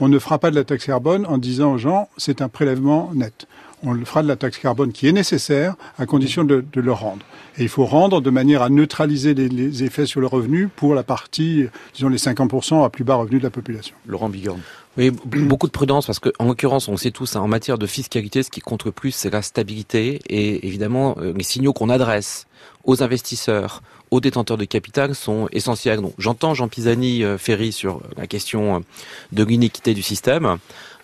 On 0.00 0.08
ne 0.08 0.18
fera 0.18 0.38
pas 0.38 0.50
de 0.50 0.56
la 0.56 0.64
taxe 0.64 0.86
carbone 0.86 1.26
en 1.26 1.38
disant 1.38 1.74
aux 1.74 1.78
gens 1.78 2.08
c'est 2.16 2.40
un 2.42 2.48
prélèvement 2.48 3.10
net. 3.14 3.46
On 3.82 3.92
le 3.92 4.04
fera 4.04 4.22
de 4.22 4.28
la 4.28 4.36
taxe 4.36 4.58
carbone 4.58 4.92
qui 4.92 5.08
est 5.08 5.12
nécessaire 5.12 5.74
à 5.98 6.06
condition 6.06 6.44
de, 6.44 6.64
de 6.72 6.80
le 6.80 6.92
rendre. 6.92 7.24
Et 7.58 7.62
il 7.62 7.68
faut 7.68 7.84
rendre 7.84 8.20
de 8.20 8.30
manière 8.30 8.62
à 8.62 8.68
neutraliser 8.68 9.34
les, 9.34 9.48
les 9.48 9.84
effets 9.84 10.06
sur 10.06 10.20
le 10.20 10.26
revenu 10.26 10.68
pour 10.68 10.94
la 10.94 11.02
partie, 11.02 11.66
disons 11.94 12.08
les 12.08 12.18
50% 12.18 12.84
à 12.84 12.90
plus 12.90 13.04
bas 13.04 13.16
revenu 13.16 13.38
de 13.38 13.44
la 13.44 13.50
population. 13.50 13.94
Laurent 14.06 14.28
Bigorne. 14.28 14.60
Oui, 14.98 15.10
beaucoup 15.10 15.66
de 15.66 15.72
prudence 15.72 16.06
parce 16.06 16.18
que, 16.18 16.28
en 16.38 16.44
l'occurrence, 16.44 16.86
on 16.88 16.92
le 16.92 16.98
sait 16.98 17.12
tous, 17.12 17.34
hein, 17.34 17.40
en 17.40 17.48
matière 17.48 17.78
de 17.78 17.86
fiscalité, 17.86 18.42
ce 18.42 18.50
qui 18.50 18.60
compte 18.60 18.84
le 18.84 18.92
plus, 18.92 19.10
c'est 19.10 19.30
la 19.30 19.40
stabilité 19.40 20.20
et 20.28 20.66
évidemment 20.66 21.16
euh, 21.18 21.32
les 21.34 21.44
signaux 21.44 21.72
qu'on 21.72 21.88
adresse 21.88 22.46
aux 22.84 23.02
investisseurs, 23.02 23.82
aux 24.10 24.20
détenteurs 24.20 24.58
de 24.58 24.66
capital 24.66 25.14
sont 25.14 25.48
essentiels. 25.50 26.02
Donc, 26.02 26.12
j'entends 26.18 26.52
Jean 26.52 26.68
Pisani 26.68 27.24
euh, 27.24 27.38
Ferry 27.38 27.72
sur 27.72 28.02
la 28.18 28.26
question 28.26 28.76
euh, 28.76 28.78
de 29.32 29.44
l'iniquité 29.44 29.94
du 29.94 30.02
système. 30.02 30.58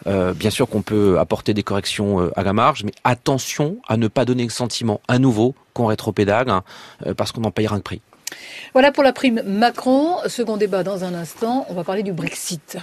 Euh, 0.06 0.33
bien 0.33 0.50
sûr 0.50 0.69
qu'on 0.69 0.83
peut 0.83 1.19
apporter 1.19 1.55
des 1.55 1.62
corrections 1.62 2.21
euh, 2.21 2.31
à 2.39 2.43
la 2.43 2.53
marge, 2.53 2.85
mais 2.85 2.93
attention 3.05 3.79
à 3.89 3.97
ne 3.97 4.09
pas 4.09 4.25
donner 4.25 4.45
le 4.45 4.50
sentiment 4.50 5.00
à 5.09 5.19
nouveau 5.19 5.55
qu'on 5.75 5.87
rétropédale 5.87 6.49
hein, 6.50 6.62
euh, 7.06 7.15
parce 7.15 7.33
qu'on 7.33 7.45
en 7.45 7.50
payera 7.50 7.77
un 7.77 7.81
prix. 7.81 8.00
Voilà 8.75 8.93
pour 8.93 9.03
la 9.03 9.12
prime 9.12 9.43
Macron. 9.45 10.17
Second 10.27 10.56
débat 10.56 10.83
dans 10.83 11.05
un 11.05 11.15
instant. 11.15 11.67
On 11.69 11.75
va 11.75 11.85
parler 11.85 12.03
du 12.03 12.12
Brexit. 12.12 12.79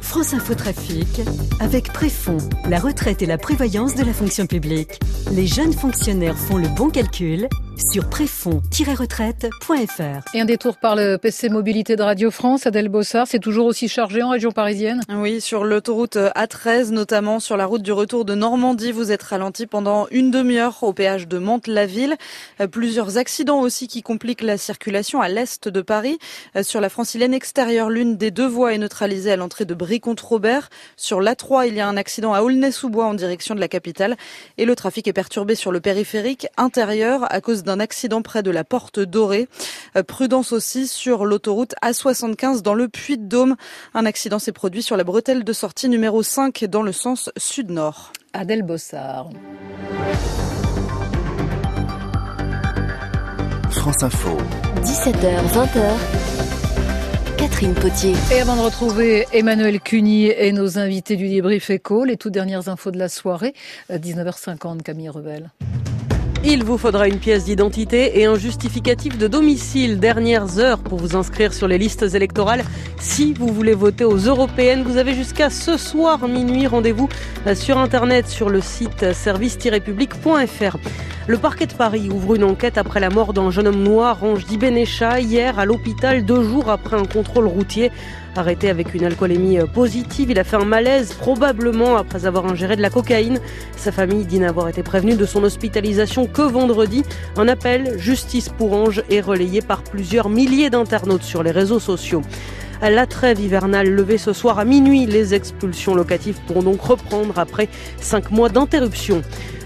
France 0.00 0.34
Info 0.34 0.54
Trafic 0.54 1.22
avec 1.60 1.92
Préfond, 1.92 2.38
la 2.68 2.78
retraite 2.78 3.22
et 3.22 3.26
la 3.26 3.38
prévoyance 3.38 3.94
de 3.94 4.04
la 4.04 4.12
fonction 4.12 4.46
publique. 4.46 4.98
Les 5.32 5.46
jeunes 5.46 5.72
fonctionnaires 5.72 6.36
font 6.36 6.56
le 6.56 6.68
bon 6.68 6.90
calcul 6.90 7.48
sur 7.76 8.08
préfond-retraite.fr. 8.08 10.34
Et 10.34 10.40
un 10.40 10.46
détour 10.46 10.78
par 10.78 10.96
le 10.96 11.18
PC 11.18 11.50
Mobilité 11.50 11.94
de 11.96 12.02
Radio 12.02 12.30
France. 12.30 12.66
Adèle 12.66 12.88
Bossard, 12.88 13.26
c'est 13.26 13.38
toujours 13.38 13.66
aussi 13.66 13.88
chargé 13.88 14.22
en 14.22 14.30
région 14.30 14.50
parisienne 14.50 15.02
Oui, 15.10 15.42
sur 15.42 15.64
l'autoroute 15.64 16.16
A13, 16.16 16.90
notamment 16.90 17.38
sur 17.38 17.58
la 17.58 17.66
route 17.66 17.82
du 17.82 17.92
retour 17.92 18.24
de 18.24 18.34
Normandie, 18.34 18.92
vous 18.92 19.12
êtes 19.12 19.22
ralenti 19.22 19.66
pendant 19.66 20.06
une 20.10 20.30
demi-heure 20.30 20.82
au 20.82 20.94
péage 20.94 21.28
de 21.28 21.36
Mantes-la-Ville. 21.38 22.16
Euh, 22.60 22.66
Plusieurs 22.66 23.18
accidents 23.18 23.60
aussi 23.60 23.88
qui 23.88 24.00
compliquent 24.02 24.42
la 24.42 24.56
circulation 24.56 25.20
à 25.20 25.28
l'est 25.28 25.68
de 25.68 25.82
Paris. 25.82 26.18
Euh, 26.56 26.62
Sur 26.62 26.80
la 26.80 26.88
francilienne 26.88 27.34
extérieure, 27.34 27.90
l'une 27.90 28.16
des 28.16 28.30
deux 28.30 28.46
voies 28.46 28.72
est 28.72 28.78
neutralisée 28.78 29.32
à 29.32 29.36
l'entrée 29.36 29.66
de 29.66 29.74
Brie-contre-Robert. 29.74 30.70
Sur 30.96 31.20
l'A3, 31.20 31.68
il 31.68 31.74
y 31.74 31.80
a 31.80 31.88
un 31.88 31.98
accident 31.98 32.32
à 32.32 32.40
Aulnay-sous-Bois 32.40 33.04
en 33.04 33.12
direction 33.14 33.54
de 33.54 33.60
la 33.60 33.68
capitale. 33.68 34.16
Et 34.56 34.64
le 34.64 34.74
trafic 34.74 35.06
est 35.08 35.12
perturbé 35.12 35.54
sur 35.54 35.72
le 35.72 35.80
périphérique 35.80 36.46
intérieur 36.56 37.30
à 37.30 37.42
cause 37.42 37.64
d'un 37.66 37.80
accident 37.80 38.22
près 38.22 38.42
de 38.42 38.50
la 38.50 38.64
Porte 38.64 38.98
Dorée. 38.98 39.48
Euh, 39.96 40.02
Prudence 40.02 40.52
aussi 40.52 40.88
sur 40.88 41.26
l'autoroute 41.26 41.74
A75 41.84 42.62
dans 42.62 42.72
le 42.74 42.88
Puy-de-Dôme. 42.88 43.56
Un 43.92 44.06
accident 44.06 44.38
s'est 44.38 44.52
produit 44.52 44.82
sur 44.82 44.96
la 44.96 45.04
bretelle 45.04 45.44
de 45.44 45.52
sortie 45.52 45.90
numéro 45.90 46.22
5 46.22 46.64
dans 46.64 46.82
le 46.82 46.92
sens 46.92 47.30
sud-nord. 47.36 48.12
Adèle 48.32 48.62
Bossard. 48.62 49.28
France 53.70 54.02
Info. 54.02 54.36
17h, 54.82 55.46
20h. 55.52 56.36
Catherine 57.36 57.74
Potier. 57.74 58.14
Et 58.32 58.40
avant 58.40 58.56
de 58.56 58.62
retrouver 58.62 59.26
Emmanuel 59.32 59.80
Cuny 59.80 60.26
et 60.26 60.52
nos 60.52 60.78
invités 60.78 61.16
du 61.16 61.28
débrief 61.28 61.68
éco, 61.70 62.04
les 62.04 62.16
toutes 62.16 62.32
dernières 62.32 62.68
infos 62.68 62.90
de 62.90 62.98
la 62.98 63.08
soirée, 63.08 63.54
à 63.90 63.98
19h50, 63.98 64.82
Camille 64.82 65.10
Revel. 65.10 65.50
Il 66.48 66.62
vous 66.62 66.78
faudra 66.78 67.08
une 67.08 67.18
pièce 67.18 67.46
d'identité 67.46 68.20
et 68.20 68.24
un 68.24 68.36
justificatif 68.36 69.18
de 69.18 69.26
domicile. 69.26 69.98
Dernières 69.98 70.60
heures 70.60 70.78
pour 70.78 70.96
vous 70.96 71.16
inscrire 71.16 71.52
sur 71.52 71.66
les 71.66 71.76
listes 71.76 72.14
électorales. 72.14 72.64
Si 73.00 73.34
vous 73.34 73.48
voulez 73.48 73.74
voter 73.74 74.04
aux 74.04 74.16
européennes, 74.16 74.84
vous 74.84 74.96
avez 74.96 75.12
jusqu'à 75.12 75.50
ce 75.50 75.76
soir 75.76 76.28
minuit. 76.28 76.68
Rendez-vous 76.68 77.08
sur 77.56 77.78
Internet 77.78 78.28
sur 78.28 78.48
le 78.48 78.60
site 78.60 79.12
service-public.fr. 79.12 80.76
Le 81.26 81.36
parquet 81.36 81.66
de 81.66 81.74
Paris 81.74 82.08
ouvre 82.12 82.36
une 82.36 82.44
enquête 82.44 82.78
après 82.78 83.00
la 83.00 83.10
mort 83.10 83.32
d'un 83.32 83.50
jeune 83.50 83.66
homme 83.66 83.82
noir, 83.82 84.22
Ange 84.22 84.46
Benécha, 84.46 85.18
hier 85.18 85.58
à 85.58 85.64
l'hôpital, 85.64 86.24
deux 86.24 86.44
jours 86.44 86.70
après 86.70 86.96
un 86.96 87.06
contrôle 87.06 87.48
routier. 87.48 87.90
Arrêté 88.36 88.68
avec 88.68 88.94
une 88.94 89.04
alcoolémie 89.04 89.58
positive, 89.72 90.30
il 90.30 90.38
a 90.38 90.44
fait 90.44 90.56
un 90.56 90.66
malaise, 90.66 91.14
probablement 91.14 91.96
après 91.96 92.26
avoir 92.26 92.44
ingéré 92.44 92.76
de 92.76 92.82
la 92.82 92.90
cocaïne. 92.90 93.40
Sa 93.78 93.92
famille 93.92 94.26
dit 94.26 94.38
n'avoir 94.38 94.68
été 94.68 94.82
prévenue 94.82 95.14
de 95.14 95.24
son 95.24 95.42
hospitalisation 95.42 96.26
que 96.26 96.42
vendredi. 96.42 97.02
Un 97.38 97.48
appel 97.48 97.98
Justice 97.98 98.50
pour 98.50 98.74
Ange 98.74 99.02
est 99.08 99.22
relayé 99.22 99.62
par 99.62 99.82
plusieurs 99.82 100.28
milliers 100.28 100.68
d'internautes 100.68 101.22
sur 101.22 101.42
les 101.42 101.50
réseaux 101.50 101.80
sociaux. 101.80 102.20
À 102.82 102.90
la 102.90 103.06
trêve 103.06 103.40
hivernale 103.40 103.88
levée 103.88 104.18
ce 104.18 104.34
soir 104.34 104.58
à 104.58 104.66
minuit, 104.66 105.06
les 105.06 105.32
expulsions 105.32 105.94
locatives 105.94 106.38
pourront 106.46 106.62
donc 106.62 106.82
reprendre 106.82 107.38
après 107.38 107.70
cinq 107.98 108.30
mois 108.30 108.50
d'interruption. 108.50 109.22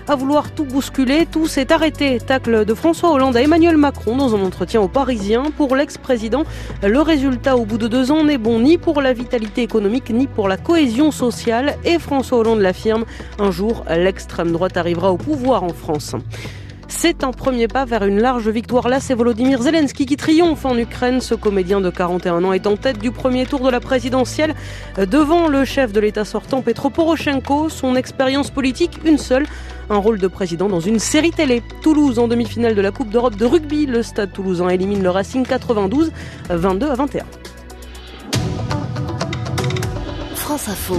À 0.09 0.17
vouloir 0.17 0.51
tout 0.53 0.65
bousculer, 0.65 1.27
tout 1.31 1.47
s'est 1.47 1.73
arrêté. 1.73 2.19
Tacle 2.19 2.65
de 2.65 2.75
François 2.75 3.11
Hollande 3.13 3.37
à 3.37 3.43
Emmanuel 3.43 3.77
Macron 3.77 4.17
dans 4.17 4.35
un 4.35 4.43
entretien 4.43 4.81
aux 4.81 4.89
Parisiens. 4.89 5.45
Pour 5.57 5.77
l'ex-président, 5.77 6.45
le 6.83 7.01
résultat 7.01 7.57
au 7.57 7.65
bout 7.65 7.79
de 7.79 7.87
deux 7.87 8.11
ans 8.11 8.25
n'est 8.25 8.39
bon 8.39 8.59
ni 8.61 8.79
pour 8.79 9.03
la 9.03 9.13
vitalité 9.13 9.63
économique 9.63 10.11
ni 10.11 10.27
pour 10.27 10.49
la 10.49 10.57
cohésion 10.57 11.11
sociale. 11.11 11.77
Et 11.85 11.99
François 11.99 12.39
Hollande 12.39 12.61
l'affirme, 12.61 13.05
un 13.39 13.51
jour 13.51 13.85
l'extrême 13.89 14.53
droite 14.53 14.77
arrivera 14.77 15.13
au 15.13 15.17
pouvoir 15.17 15.63
en 15.63 15.71
France. 15.73 16.17
C'est 16.93 17.23
un 17.23 17.31
premier 17.31 17.69
pas 17.69 17.85
vers 17.85 18.05
une 18.05 18.21
large 18.21 18.49
victoire. 18.49 18.89
Là, 18.89 18.99
c'est 18.99 19.15
Volodymyr 19.15 19.63
Zelensky 19.63 20.07
qui 20.07 20.17
triomphe 20.17 20.65
en 20.65 20.77
Ukraine. 20.77 21.21
Ce 21.21 21.35
comédien 21.37 21.81
de 21.81 21.89
41 21.89 22.43
ans 22.43 22.53
est 22.53 22.67
en 22.67 22.77
tête 22.77 22.99
du 22.99 23.13
premier 23.13 23.47
tour 23.47 23.61
de 23.61 23.71
la 23.71 23.79
présidentielle 23.79 24.57
devant 24.99 25.47
le 25.47 25.65
chef 25.65 25.93
de 25.93 26.01
l'État 26.01 26.25
sortant 26.25 26.63
Petro 26.63 26.91
Poroshenko. 26.91 27.69
Son 27.69 27.95
expérience 27.95 28.51
politique, 28.51 28.99
une 29.05 29.19
seule, 29.19 29.47
un 29.91 29.99
rôle 29.99 30.19
de 30.19 30.29
président 30.29 30.69
dans 30.69 30.81
une 30.81 30.99
série 30.99 31.33
télé. 31.33 31.63
Toulouse 31.83 32.19
en 32.19 32.29
demi-finale 32.29 32.75
de 32.75 32.81
la 32.81 32.93
Coupe 32.93 33.11
d'Europe 33.11 33.37
de 33.37 33.45
rugby. 33.45 33.87
Le 33.87 34.03
stade 34.03 34.33
toulousain 34.33 34.69
élimine 34.69 35.03
le 35.03 35.11
Racing 35.11 35.45
92, 35.45 36.13
22 36.49 36.89
à 36.89 36.95
21. 36.95 37.25
France 40.35 40.69
Info. 40.69 40.97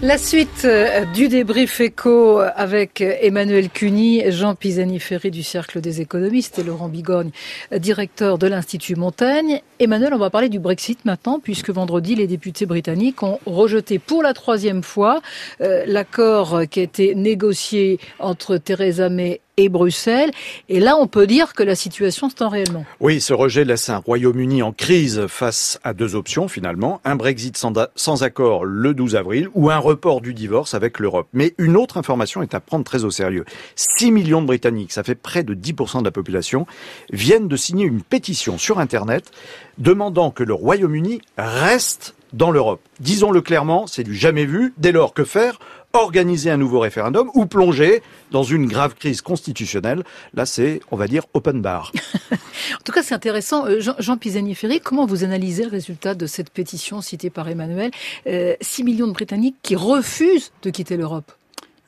La 0.00 0.16
suite 0.16 0.62
euh, 0.64 1.04
du 1.06 1.26
débrief 1.26 1.80
éco 1.80 2.38
avec 2.38 3.00
Emmanuel 3.00 3.68
Cuny, 3.68 4.30
Jean 4.30 4.54
Pisani-Ferry 4.54 5.32
du 5.32 5.42
Cercle 5.42 5.80
des 5.80 6.00
économistes 6.00 6.60
et 6.60 6.62
Laurent 6.62 6.88
Bigogne, 6.88 7.32
directeur 7.72 8.38
de 8.38 8.46
l'Institut 8.46 8.94
Montaigne. 8.94 9.60
Emmanuel, 9.80 10.14
on 10.14 10.18
va 10.18 10.30
parler 10.30 10.48
du 10.48 10.60
Brexit 10.60 11.04
maintenant, 11.04 11.40
puisque 11.40 11.70
vendredi, 11.70 12.14
les 12.14 12.28
députés 12.28 12.64
britanniques 12.64 13.24
ont 13.24 13.40
rejeté 13.44 13.98
pour 13.98 14.22
la 14.22 14.34
troisième 14.34 14.84
fois 14.84 15.20
euh, 15.60 15.82
l'accord 15.84 16.60
qui 16.70 16.78
a 16.78 16.84
été 16.84 17.16
négocié 17.16 17.98
entre 18.20 18.56
Theresa 18.56 19.08
May 19.08 19.40
et 19.58 19.68
Bruxelles. 19.68 20.30
Et 20.70 20.80
là, 20.80 20.96
on 20.98 21.06
peut 21.06 21.26
dire 21.26 21.52
que 21.52 21.62
la 21.62 21.74
situation 21.74 22.30
se 22.30 22.36
tend 22.36 22.48
réellement. 22.48 22.86
Oui, 23.00 23.20
ce 23.20 23.34
rejet 23.34 23.64
laisse 23.64 23.90
un 23.90 23.98
Royaume-Uni 23.98 24.62
en 24.62 24.72
crise 24.72 25.26
face 25.26 25.78
à 25.84 25.92
deux 25.92 26.14
options 26.14 26.48
finalement. 26.48 27.00
Un 27.04 27.16
Brexit 27.16 27.56
sans, 27.58 28.22
accord 28.22 28.64
le 28.64 28.94
12 28.94 29.16
avril 29.16 29.48
ou 29.54 29.68
un 29.70 29.78
report 29.78 30.20
du 30.20 30.32
divorce 30.32 30.74
avec 30.74 31.00
l'Europe. 31.00 31.28
Mais 31.32 31.54
une 31.58 31.76
autre 31.76 31.98
information 31.98 32.40
est 32.40 32.54
à 32.54 32.60
prendre 32.60 32.84
très 32.84 33.04
au 33.04 33.10
sérieux. 33.10 33.44
6 33.74 34.12
millions 34.12 34.40
de 34.40 34.46
Britanniques, 34.46 34.92
ça 34.92 35.02
fait 35.02 35.16
près 35.16 35.42
de 35.42 35.54
10% 35.54 36.00
de 36.00 36.04
la 36.04 36.10
population, 36.12 36.66
viennent 37.12 37.48
de 37.48 37.56
signer 37.56 37.84
une 37.84 38.02
pétition 38.02 38.58
sur 38.58 38.78
Internet 38.78 39.32
demandant 39.78 40.30
que 40.30 40.44
le 40.44 40.54
Royaume-Uni 40.54 41.20
reste 41.36 42.14
dans 42.32 42.50
l'Europe. 42.50 42.80
Disons-le 43.00 43.40
clairement, 43.40 43.86
c'est 43.86 44.04
du 44.04 44.14
jamais 44.14 44.44
vu. 44.44 44.74
Dès 44.76 44.92
lors, 44.92 45.14
que 45.14 45.24
faire? 45.24 45.58
Organiser 45.98 46.50
un 46.50 46.56
nouveau 46.56 46.80
référendum 46.80 47.30
ou 47.34 47.46
plonger 47.46 48.02
dans 48.30 48.42
une 48.42 48.66
grave 48.66 48.94
crise 48.94 49.20
constitutionnelle. 49.20 50.04
Là, 50.34 50.46
c'est, 50.46 50.80
on 50.90 50.96
va 50.96 51.08
dire, 51.08 51.24
open 51.34 51.60
bar. 51.60 51.92
en 52.32 52.82
tout 52.84 52.92
cas, 52.92 53.02
c'est 53.02 53.14
intéressant. 53.14 53.66
Euh, 53.66 53.80
Jean, 53.80 53.94
Jean 53.98 54.16
Pisani-Ferry, 54.16 54.80
comment 54.80 55.06
vous 55.06 55.24
analysez 55.24 55.64
le 55.64 55.70
résultat 55.70 56.14
de 56.14 56.26
cette 56.26 56.50
pétition 56.50 57.00
citée 57.00 57.30
par 57.30 57.48
Emmanuel 57.48 57.90
6 58.24 58.30
euh, 58.30 58.84
millions 58.84 59.06
de 59.06 59.12
Britanniques 59.12 59.56
qui 59.62 59.76
refusent 59.76 60.52
de 60.62 60.70
quitter 60.70 60.96
l'Europe. 60.96 61.32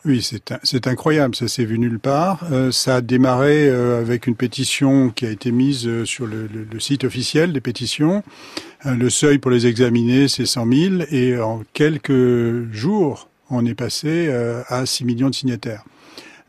Oui, 0.06 0.26
c'est 0.62 0.86
incroyable, 0.86 1.36
ça 1.36 1.46
s'est 1.46 1.66
vu 1.66 1.78
nulle 1.78 1.98
part. 1.98 2.46
Euh, 2.50 2.72
ça 2.72 2.96
a 2.96 3.00
démarré 3.02 3.68
avec 3.68 4.26
une 4.26 4.34
pétition 4.34 5.10
qui 5.10 5.26
a 5.26 5.30
été 5.30 5.52
mise 5.52 6.04
sur 6.04 6.26
le, 6.26 6.46
le 6.46 6.80
site 6.80 7.04
officiel 7.04 7.52
des 7.52 7.60
pétitions. 7.60 8.22
le 8.86 9.10
seuil 9.10 9.38
pour 9.38 9.50
les 9.50 9.66
examiner, 9.66 10.26
c'est 10.28 10.46
100 10.46 10.72
000, 10.72 10.94
et 11.10 11.38
en 11.38 11.62
quelques 11.74 12.72
jours, 12.72 13.29
on 13.50 13.64
est 13.66 13.74
passé 13.74 14.28
euh, 14.28 14.62
à 14.68 14.86
6 14.86 15.04
millions 15.04 15.28
de 15.28 15.34
signataires. 15.34 15.84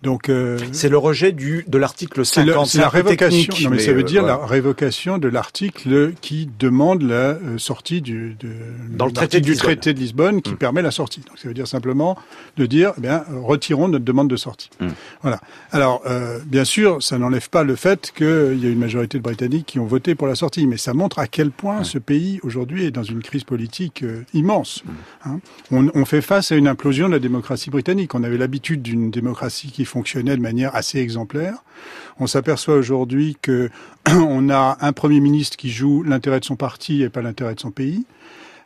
Donc 0.01 0.29
euh, 0.29 0.57
c'est 0.71 0.89
le 0.89 0.97
rejet 0.97 1.31
du 1.31 1.63
de 1.67 1.77
l'article 1.77 2.25
50. 2.25 2.65
C'est 2.65 2.79
la 2.79 2.89
révocation. 2.89 3.53
non, 3.63 3.69
mais, 3.69 3.79
ça 3.79 3.93
veut 3.93 3.99
euh, 3.99 4.03
dire 4.03 4.23
la 4.23 4.35
révocation 4.37 5.19
de 5.19 5.27
l'article 5.27 6.13
qui 6.21 6.49
demande 6.57 7.03
la 7.03 7.15
euh, 7.15 7.57
sortie 7.59 8.01
du 8.01 8.35
de, 8.39 8.49
dans 8.89 9.05
le 9.05 9.11
traité 9.11 9.41
du 9.41 9.55
traité 9.55 9.93
de 9.93 9.99
Lisbonne 9.99 10.41
qui 10.41 10.53
mm. 10.53 10.57
permet 10.57 10.81
la 10.81 10.89
sortie. 10.89 11.21
Donc 11.21 11.37
ça 11.37 11.47
veut 11.47 11.53
dire 11.53 11.67
simplement 11.67 12.17
de 12.57 12.65
dire 12.65 12.93
eh 12.97 13.01
bien 13.01 13.23
retirons 13.43 13.89
notre 13.89 14.03
demande 14.03 14.27
de 14.27 14.35
sortie. 14.37 14.71
Mm. 14.79 14.87
Voilà. 15.21 15.39
Alors 15.71 16.01
bien 16.45 16.65
sûr, 16.65 17.01
ça 17.03 17.17
n'enlève 17.17 17.49
pas 17.49 17.63
le 17.63 17.75
fait 17.75 18.11
qu'il 18.15 18.59
y 18.59 18.65
a 18.65 18.69
une 18.69 18.79
majorité 18.79 19.17
de 19.19 19.23
Britanniques 19.23 19.67
qui 19.67 19.79
ont 19.79 19.85
voté 19.85 20.15
pour 20.15 20.27
la 20.27 20.35
sortie, 20.35 20.65
mais 20.65 20.77
ça 20.77 20.93
montre 20.93 21.19
à 21.19 21.27
quel 21.27 21.51
point 21.51 21.83
ce 21.83 21.99
pays 21.99 22.39
aujourd'hui 22.43 22.85
est 22.85 22.91
dans 22.91 23.03
une 23.03 23.21
crise 23.21 23.43
politique 23.43 24.03
immense. 24.33 24.83
Mm. 24.83 24.89
Hein. 25.25 25.39
on, 25.71 25.91
on 25.93 26.05
fait 26.05 26.21
face 26.21 26.51
à 26.51 26.55
une 26.55 26.67
implosion 26.67 27.07
de 27.07 27.13
la 27.13 27.19
démocratie 27.19 27.69
britannique. 27.69 28.15
On 28.15 28.23
avait 28.23 28.37
l'habitude 28.37 28.81
d'une 28.81 29.11
démocratie 29.11 29.71
qui 29.71 29.85
fonctionnait 29.91 30.35
de 30.35 30.41
manière 30.41 30.75
assez 30.75 30.99
exemplaire. 30.99 31.63
On 32.19 32.27
s'aperçoit 32.27 32.75
aujourd'hui 32.75 33.37
que 33.41 33.69
on 34.09 34.49
a 34.49 34.77
un 34.81 34.93
premier 34.93 35.19
ministre 35.19 35.57
qui 35.57 35.69
joue 35.69 36.03
l'intérêt 36.03 36.39
de 36.39 36.45
son 36.45 36.55
parti 36.55 37.03
et 37.03 37.09
pas 37.09 37.21
l'intérêt 37.21 37.55
de 37.55 37.59
son 37.59 37.71
pays. 37.71 38.05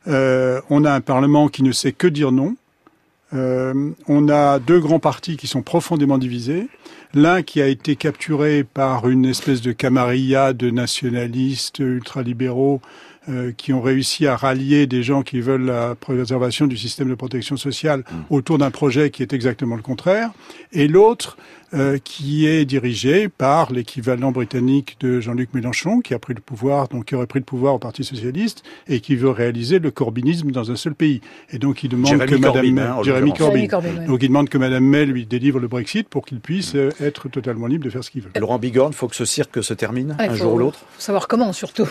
Euh, 0.07 0.61
on 0.69 0.85
a 0.85 0.91
un 0.91 1.01
parlement 1.01 1.47
qui 1.47 1.63
ne 1.63 1.71
sait 1.71 1.91
que 1.91 2.07
dire 2.07 2.31
non. 2.31 2.55
Euh, 3.33 3.91
on 4.07 4.29
a 4.29 4.59
deux 4.59 4.79
grands 4.79 4.99
partis 4.99 5.35
qui 5.35 5.47
sont 5.47 5.63
profondément 5.63 6.17
divisés. 6.17 6.67
L'un 7.13 7.41
qui 7.41 7.61
a 7.61 7.67
été 7.67 7.95
capturé 7.95 8.63
par 8.63 9.09
une 9.09 9.25
espèce 9.25 9.61
de 9.61 9.71
camarilla 9.71 10.53
de 10.53 10.69
nationalistes 10.69 11.79
ultralibéraux 11.79 12.81
euh, 13.29 13.51
qui 13.55 13.73
ont 13.73 13.81
réussi 13.81 14.27
à 14.27 14.35
rallier 14.35 14.87
des 14.87 15.03
gens 15.03 15.23
qui 15.23 15.41
veulent 15.41 15.65
la 15.65 15.95
préservation 15.95 16.67
du 16.67 16.77
système 16.77 17.09
de 17.09 17.15
protection 17.15 17.57
sociale 17.57 17.99
mmh. 17.99 18.33
autour 18.33 18.57
d'un 18.57 18.71
projet 18.71 19.09
qui 19.09 19.23
est 19.23 19.33
exactement 19.33 19.75
le 19.75 19.81
contraire, 19.81 20.31
et 20.71 20.87
l'autre 20.87 21.37
euh, 21.75 21.97
qui 22.01 22.45
est 22.45 22.63
dirigé 22.63 23.27
par 23.27 23.73
l'équivalent 23.73 24.31
britannique 24.31 24.95
de 25.01 25.19
Jean-Luc 25.19 25.53
Mélenchon, 25.53 25.99
qui 25.99 26.13
a 26.13 26.19
pris 26.19 26.33
le 26.33 26.39
pouvoir, 26.39 26.87
donc 26.87 27.05
qui 27.05 27.15
aurait 27.15 27.25
pris 27.25 27.39
le 27.39 27.45
pouvoir 27.45 27.73
au 27.73 27.79
Parti 27.79 28.03
socialiste, 28.03 28.63
et 28.87 29.01
qui 29.01 29.15
veut 29.15 29.31
réaliser 29.31 29.79
le 29.79 29.91
corbynisme 29.91 30.51
dans 30.51 30.71
un 30.71 30.77
seul 30.77 30.93
pays. 30.93 31.19
Et 31.49 31.57
donc 31.57 31.83
il 31.83 31.89
demande 31.89 32.25
que 32.25 32.35
Madame 32.35 32.71
May, 32.71 32.81
hein, 32.81 33.33
Corbyn, 33.37 34.05
donc 34.05 34.23
il 34.23 34.27
demande 34.27 34.47
que 34.47 34.57
Madame 34.57 34.85
May 34.85 35.05
lui 35.05 35.25
délivre 35.25 35.59
le 35.59 35.67
Brexit 35.67 36.07
pour 36.07 36.25
qu'il 36.25 36.39
puisse 36.39 36.75
euh, 36.75 36.91
être 37.01 37.27
totalement 37.27 37.67
libre 37.67 37.83
de 37.83 37.89
faire 37.89 38.03
ce 38.03 38.11
qu'il 38.11 38.21
veut. 38.21 38.29
Laurent 38.39 38.59
Bigorne, 38.59 38.93
faut 38.93 39.09
que 39.09 39.15
ce 39.15 39.25
cirque 39.25 39.61
se 39.61 39.73
termine 39.73 40.15
un 40.17 40.33
jour 40.33 40.53
ou 40.53 40.57
l'autre. 40.59 40.79
Savoir 40.97 41.27
comment 41.27 41.51
surtout. 41.51 41.89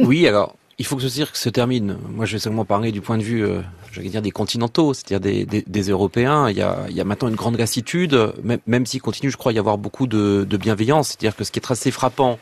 oui, 0.00 0.26
alors 0.26 0.56
il 0.78 0.84
faut 0.84 0.96
que 0.96 1.02
ce 1.02 1.08
cirque 1.08 1.36
se 1.36 1.48
termine. 1.48 1.96
Moi, 2.08 2.26
je 2.26 2.32
vais 2.32 2.38
seulement 2.38 2.64
parler 2.64 2.92
du 2.92 3.00
point 3.00 3.18
de 3.18 3.22
vue, 3.22 3.44
euh, 3.44 3.60
dire, 3.98 4.22
des 4.22 4.30
continentaux, 4.30 4.94
c'est-à-dire 4.94 5.20
des, 5.66 5.88
Européens. 5.88 6.48
Il 6.50 6.56
y, 6.56 6.62
a, 6.62 7.04
maintenant 7.04 7.28
une 7.28 7.36
grande 7.36 7.58
lassitude, 7.58 8.32
même, 8.42 8.60
même 8.66 8.86
s'il 8.86 9.00
continue, 9.00 9.30
je 9.30 9.36
crois, 9.36 9.52
y 9.52 9.58
avoir 9.58 9.78
beaucoup 9.78 10.06
de, 10.06 10.46
de 10.48 10.56
bienveillance. 10.56 11.08
C'est-à-dire 11.08 11.36
que 11.36 11.44
ce 11.44 11.52
qui 11.52 11.60
est 11.60 11.70
assez 11.70 11.90
frappant, 11.90 12.38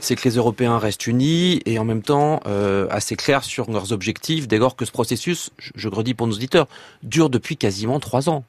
c'est 0.00 0.16
que 0.16 0.28
les 0.28 0.36
Européens 0.36 0.78
restent 0.78 1.06
unis 1.06 1.60
et 1.66 1.78
en 1.78 1.84
même 1.84 2.02
temps 2.02 2.40
euh, 2.46 2.86
assez 2.90 3.16
clairs 3.16 3.44
sur 3.44 3.70
leurs 3.70 3.92
objectifs, 3.92 4.48
dès 4.48 4.58
lors 4.58 4.76
que 4.76 4.84
ce 4.84 4.92
processus, 4.92 5.50
je, 5.58 5.70
je 5.74 5.88
redis 5.88 6.14
pour 6.14 6.26
nos 6.26 6.34
auditeurs, 6.34 6.68
dure 7.02 7.30
depuis 7.30 7.56
quasiment 7.56 8.00
trois 8.00 8.28
ans. 8.28 8.44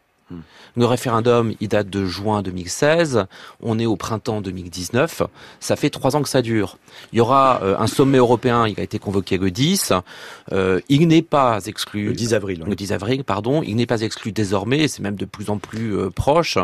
Le 0.76 0.86
référendum, 0.86 1.54
il 1.60 1.70
date 1.70 1.90
de 1.90 2.06
juin 2.06 2.42
2016. 2.42 3.26
On 3.62 3.80
est 3.80 3.86
au 3.86 3.96
printemps 3.96 4.42
2019. 4.42 5.24
Ça 5.60 5.76
fait 5.76 5.90
trois 5.90 6.16
ans 6.16 6.22
que 6.22 6.30
ça 6.30 6.42
dure. 6.42 6.78
Il 7.12 7.18
y 7.18 7.22
aura 7.22 7.62
euh, 7.64 7.78
un 7.80 7.88
sommet 7.88 8.18
européen. 8.18 8.68
Il 8.68 8.80
a 8.80 8.84
été 8.84 9.00
convoqué 9.00 9.38
le 9.38 9.50
10. 9.50 9.94
Euh, 10.52 10.80
il 10.90 11.08
n'est 11.08 11.22
pas 11.22 11.60
exclu. 11.66 12.08
Le 12.08 12.14
10 12.14 12.34
avril. 12.34 12.64
Le 12.68 12.76
10 12.76 12.94
avril, 12.94 13.24
pardon. 13.24 13.64
Il 13.64 13.76
n'est 13.76 13.86
pas 13.86 14.02
exclu 14.02 14.32
désormais. 14.32 14.88
C'est 14.88 15.02
même 15.02 15.16
de 15.16 15.26
plus 15.26 15.50
en 15.50 15.58
plus 15.58 15.96
euh, 15.96 16.10
proche 16.10 16.58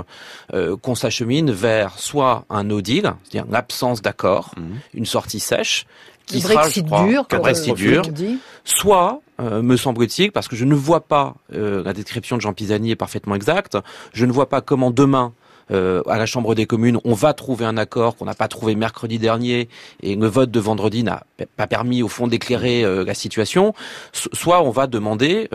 qu'on 0.81 0.95
s'achemine 0.95 1.51
vers 1.51 1.97
soit 1.97 2.45
un 2.49 2.63
no 2.63 2.81
deal, 2.81 3.13
c'est-à-dire 3.23 3.51
l'absence 3.51 4.01
d'accord, 4.01 4.53
mmh. 4.57 4.61
une 4.93 5.05
sortie 5.05 5.39
sèche, 5.39 5.85
qui 6.25 6.41
sera, 6.41 6.69
je 6.69 6.81
crois, 6.81 7.05
dur, 7.05 7.25
Brexit 7.29 7.75
dur, 7.75 8.03
soit, 8.63 9.21
euh, 9.39 9.61
me 9.61 9.77
semble-t-il, 9.77 10.31
parce 10.31 10.47
que 10.47 10.55
je 10.55 10.65
ne 10.65 10.75
vois 10.75 11.01
pas, 11.01 11.35
euh, 11.53 11.83
la 11.83 11.93
description 11.93 12.37
de 12.37 12.41
Jean 12.41 12.53
Pisani 12.53 12.91
est 12.91 12.95
parfaitement 12.95 13.35
exacte, 13.35 13.77
je 14.13 14.25
ne 14.25 14.31
vois 14.31 14.49
pas 14.49 14.61
comment 14.61 14.91
demain, 14.91 15.33
euh, 15.71 16.01
à 16.07 16.17
la 16.17 16.25
Chambre 16.25 16.55
des 16.55 16.65
communes, 16.65 16.99
on 17.05 17.13
va 17.13 17.33
trouver 17.33 17.65
un 17.65 17.77
accord 17.77 18.15
qu'on 18.15 18.25
n'a 18.25 18.33
pas 18.33 18.47
trouvé 18.47 18.75
mercredi 18.75 19.17
dernier 19.17 19.69
et 20.01 20.15
le 20.15 20.27
vote 20.27 20.51
de 20.51 20.59
vendredi 20.59 21.03
n'a 21.03 21.23
pas 21.55 21.67
permis 21.67 22.03
au 22.03 22.09
fond 22.09 22.27
d'éclairer 22.27 22.83
la 23.05 23.13
situation. 23.13 23.73
Soit 24.11 24.61
on 24.61 24.71
va 24.71 24.87
demander 24.87 25.47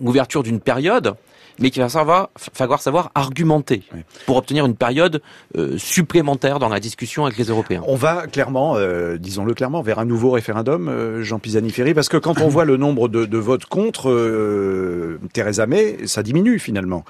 l'ouverture 0.00 0.42
d'une 0.42 0.58
période 0.58 1.16
mais 1.58 1.70
qu'il 1.70 1.82
va 1.82 1.88
savoir, 1.88 2.30
falloir 2.36 2.80
savoir 2.80 3.10
argumenter 3.14 3.82
pour 4.26 4.36
obtenir 4.36 4.66
une 4.66 4.76
période 4.76 5.22
euh, 5.56 5.76
supplémentaire 5.78 6.58
dans 6.58 6.68
la 6.68 6.80
discussion 6.80 7.24
avec 7.24 7.38
les 7.38 7.44
Européens. 7.44 7.82
On 7.86 7.96
va 7.96 8.26
clairement, 8.26 8.76
euh, 8.76 9.16
disons-le 9.18 9.54
clairement, 9.54 9.82
vers 9.82 9.98
un 9.98 10.04
nouveau 10.04 10.30
référendum, 10.30 10.88
euh, 10.88 11.22
Jean 11.22 11.38
Pisani-Ferry, 11.38 11.94
parce 11.94 12.08
que 12.08 12.16
quand 12.16 12.40
on 12.40 12.48
voit 12.48 12.64
le 12.64 12.76
nombre 12.76 13.08
de, 13.08 13.24
de 13.24 13.38
votes 13.38 13.66
contre 13.66 15.18
Theresa 15.32 15.66
May, 15.66 16.06
ça 16.06 16.22
diminue 16.22 16.58
finalement. 16.58 17.04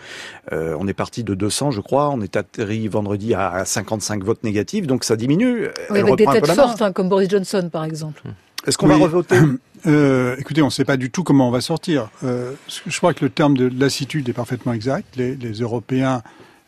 on 0.51 0.87
est 0.89 0.95
parti 0.95 1.25
de 1.25 1.35
200, 1.35 1.71
je 1.71 1.81
crois, 1.81 2.11
on 2.11 2.21
est 2.21 2.37
atterri 2.37 2.89
vendredi 2.89 3.35
à 3.35 3.65
55 3.65 4.23
votes 4.25 4.45
négatifs, 4.45 4.87
donc 4.87 5.05
ça 5.05 5.17
diminue. 5.17 5.69
Oui, 5.91 6.01
avec 6.01 6.17
des 6.17 6.27
têtes 6.27 6.47
fortes, 6.47 6.83
hein, 6.83 6.93
comme 6.93 7.09
Boris 7.09 7.29
Johnson 7.29 7.69
par 7.73 7.85
exemple. 7.85 8.23
Est-ce 8.67 8.79
qu'on 8.79 8.87
va 8.87 8.97
revoter 8.97 9.37
euh, 9.87 10.37
Écoutez, 10.39 10.63
on 10.63 10.67
ne 10.67 10.71
sait 10.71 10.85
pas 10.85 10.97
du 10.97 11.11
tout 11.11 11.23
comment 11.23 11.49
on 11.49 11.51
va 11.51 11.61
sortir. 11.61 12.11
Euh, 12.25 12.53
je 12.69 12.97
crois 12.99 13.15
que 13.15 13.25
le 13.25 13.31
terme 13.31 13.57
de 13.57 13.71
lassitude 13.79 14.29
est 14.29 14.35
parfaitement 14.35 14.73
exact. 14.73 15.17
Les, 15.17 15.35
les 15.35 15.53
Européens 15.53 16.23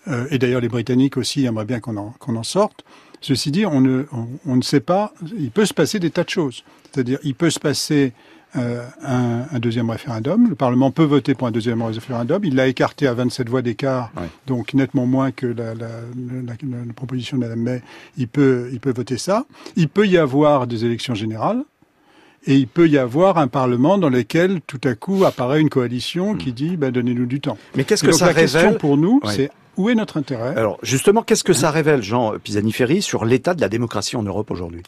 euh, 0.08 0.26
et 0.30 0.38
d'ailleurs 0.38 0.60
les 0.60 0.68
Britanniques 0.68 1.16
aussi 1.16 1.44
aimeraient 1.44 1.64
bien 1.64 1.80
qu'on 1.80 1.96
en, 1.96 2.14
qu'on 2.18 2.36
en 2.36 2.42
sorte. 2.42 2.84
Ceci 3.20 3.50
dit, 3.50 3.64
on 3.64 3.80
ne, 3.80 4.04
on, 4.12 4.28
on, 4.46 4.56
ne 4.56 4.62
sait 4.62 4.80
pas. 4.80 5.14
Il 5.38 5.50
peut 5.50 5.64
se 5.64 5.72
passer 5.72 5.98
des 5.98 6.10
tas 6.10 6.24
de 6.24 6.28
choses. 6.28 6.62
C'est-à-dire, 6.92 7.18
il 7.22 7.34
peut 7.34 7.48
se 7.48 7.58
passer 7.58 8.12
euh, 8.56 8.86
un, 9.02 9.46
un, 9.50 9.58
deuxième 9.58 9.90
référendum. 9.90 10.48
Le 10.48 10.54
Parlement 10.54 10.92
peut 10.92 11.04
voter 11.04 11.34
pour 11.34 11.48
un 11.48 11.50
deuxième 11.50 11.82
référendum. 11.82 12.44
Il 12.44 12.54
l'a 12.54 12.68
écarté 12.68 13.08
à 13.08 13.14
27 13.14 13.48
voix 13.48 13.62
d'écart, 13.62 14.12
ouais. 14.16 14.28
donc 14.46 14.74
nettement 14.74 15.06
moins 15.06 15.32
que 15.32 15.46
la, 15.46 15.74
la, 15.74 15.88
la, 15.88 16.52
la, 16.62 16.92
proposition 16.94 17.36
de 17.36 17.42
Mme 17.42 17.60
May. 17.60 17.82
Il 18.16 18.28
peut, 18.28 18.68
il 18.72 18.78
peut 18.78 18.92
voter 18.92 19.18
ça. 19.18 19.44
Il 19.74 19.88
peut 19.88 20.06
y 20.06 20.18
avoir 20.18 20.68
des 20.68 20.84
élections 20.84 21.16
générales. 21.16 21.64
Et 22.46 22.56
il 22.56 22.66
peut 22.66 22.88
y 22.88 22.98
avoir 22.98 23.38
un 23.38 23.48
Parlement 23.48 23.96
dans 23.98 24.10
lequel 24.10 24.60
tout 24.66 24.80
à 24.84 24.94
coup 24.94 25.24
apparaît 25.24 25.60
une 25.60 25.70
coalition 25.70 26.34
qui 26.34 26.52
dit 26.52 26.76
ben, 26.76 26.90
donnez-nous 26.90 27.26
du 27.26 27.40
temps. 27.40 27.56
Mais 27.74 27.84
qu'est-ce 27.84 28.02
que 28.02 28.10
donc, 28.10 28.18
ça 28.18 28.26
la 28.26 28.32
révèle 28.32 28.62
question 28.62 28.74
pour 28.78 28.96
nous, 28.96 29.20
ouais. 29.24 29.32
c'est 29.32 29.50
où 29.76 29.88
est 29.88 29.94
notre 29.94 30.18
intérêt? 30.18 30.54
Alors 30.56 30.78
justement, 30.82 31.22
qu'est-ce 31.22 31.44
que 31.44 31.52
ça 31.52 31.70
révèle, 31.70 32.02
Jean 32.02 32.34
Pisani-Ferry, 32.38 33.02
sur 33.02 33.24
l'état 33.24 33.54
de 33.54 33.60
la 33.60 33.68
démocratie 33.68 34.16
en 34.16 34.22
Europe 34.22 34.50
aujourd'hui? 34.50 34.82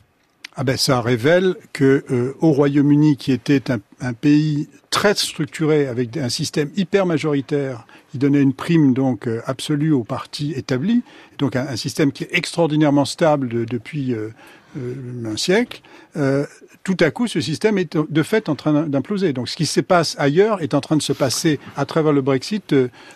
Ah 0.58 0.64
ben 0.64 0.78
ça 0.78 1.02
révèle 1.02 1.56
que 1.74 2.04
euh, 2.10 2.34
au 2.40 2.50
Royaume-Uni, 2.50 3.18
qui 3.18 3.30
était 3.30 3.70
un, 3.70 3.78
un, 4.00 4.14
pays 4.14 4.68
très 4.88 5.14
structuré 5.14 5.86
avec 5.86 6.16
un 6.16 6.30
système 6.30 6.70
hyper 6.76 7.04
majoritaire, 7.04 7.86
qui 8.10 8.16
donnait 8.16 8.40
une 8.40 8.54
prime 8.54 8.94
donc 8.94 9.28
euh, 9.28 9.42
absolue 9.44 9.92
aux 9.92 10.04
partis 10.04 10.54
établis, 10.56 11.02
donc 11.36 11.56
un, 11.56 11.66
un, 11.68 11.76
système 11.76 12.10
qui 12.10 12.24
est 12.24 12.30
extraordinairement 12.32 13.04
stable 13.04 13.48
de, 13.48 13.64
depuis 13.66 14.14
euh, 14.14 14.30
un 15.24 15.36
siècle. 15.36 15.80
tout 16.84 16.96
à 17.00 17.10
coup, 17.10 17.26
ce 17.26 17.40
système 17.40 17.78
est 17.78 17.96
de 17.96 18.22
fait 18.22 18.48
en 18.48 18.54
train 18.54 18.86
d'imploser. 18.86 19.32
Donc, 19.32 19.48
ce 19.48 19.56
qui 19.56 19.66
se 19.66 19.80
passe 19.80 20.14
ailleurs 20.18 20.62
est 20.62 20.74
en 20.74 20.80
train 20.80 20.96
de 20.96 21.02
se 21.02 21.12
passer 21.12 21.58
à 21.76 21.84
travers 21.84 22.12
le 22.12 22.22
Brexit 22.22 22.74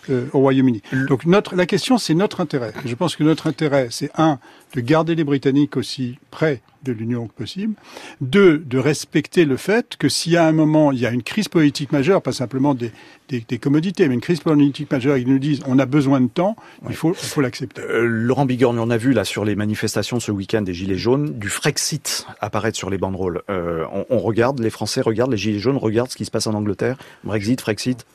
au 0.09 0.39
Royaume-Uni. 0.39 0.81
Donc, 1.07 1.25
notre, 1.25 1.55
la 1.55 1.65
question, 1.65 1.97
c'est 1.97 2.13
notre 2.13 2.41
intérêt. 2.41 2.73
Je 2.85 2.95
pense 2.95 3.15
que 3.15 3.23
notre 3.23 3.47
intérêt, 3.47 3.87
c'est 3.91 4.11
un 4.17 4.39
de 4.75 4.81
garder 4.81 5.15
les 5.15 5.23
Britanniques 5.23 5.77
aussi 5.77 6.17
près 6.31 6.61
de 6.83 6.91
l'Union 6.91 7.27
que 7.27 7.33
possible. 7.33 7.75
Deux, 8.21 8.57
de 8.57 8.77
respecter 8.77 9.45
le 9.45 9.57
fait 9.57 9.97
que 9.97 10.09
s'il 10.09 10.33
y 10.33 10.37
a 10.37 10.45
un 10.45 10.51
moment, 10.51 10.91
il 10.91 10.99
y 10.99 11.05
a 11.05 11.11
une 11.11 11.23
crise 11.23 11.47
politique 11.47 11.91
majeure, 11.91 12.21
pas 12.21 12.31
simplement 12.31 12.73
des, 12.73 12.91
des, 13.29 13.43
des 13.47 13.57
commodités, 13.57 14.07
mais 14.07 14.15
une 14.15 14.21
crise 14.21 14.39
politique 14.39 14.91
majeure, 14.91 15.17
ils 15.17 15.27
nous 15.27 15.39
disent 15.39 15.61
on 15.67 15.79
a 15.79 15.85
besoin 15.85 16.21
de 16.21 16.27
temps, 16.27 16.55
ouais. 16.81 16.89
il 16.89 16.95
faut 16.95 17.11
il 17.11 17.27
faut 17.27 17.41
l'accepter. 17.41 17.81
Euh, 17.81 18.05
Laurent 18.05 18.45
Bigorne, 18.45 18.79
on 18.79 18.89
a 18.89 18.97
vu 18.97 19.13
là 19.13 19.25
sur 19.25 19.45
les 19.45 19.55
manifestations 19.55 20.19
ce 20.19 20.31
week-end 20.31 20.61
des 20.61 20.73
Gilets 20.73 20.97
jaunes, 20.97 21.33
du 21.37 21.49
Frexit 21.49 22.25
apparaître 22.39 22.77
sur 22.77 22.89
les 22.89 22.97
banderoles. 22.97 23.41
Euh, 23.49 23.85
on, 23.91 24.05
on 24.09 24.19
regarde, 24.19 24.59
les 24.59 24.69
Français 24.69 25.01
regardent, 25.01 25.31
les 25.31 25.37
Gilets 25.37 25.59
jaunes 25.59 25.77
regardent 25.77 26.09
ce 26.09 26.17
qui 26.17 26.25
se 26.25 26.31
passe 26.31 26.47
en 26.47 26.53
Angleterre. 26.53 26.97
Brexit, 27.23 27.61
Frexit 27.61 28.05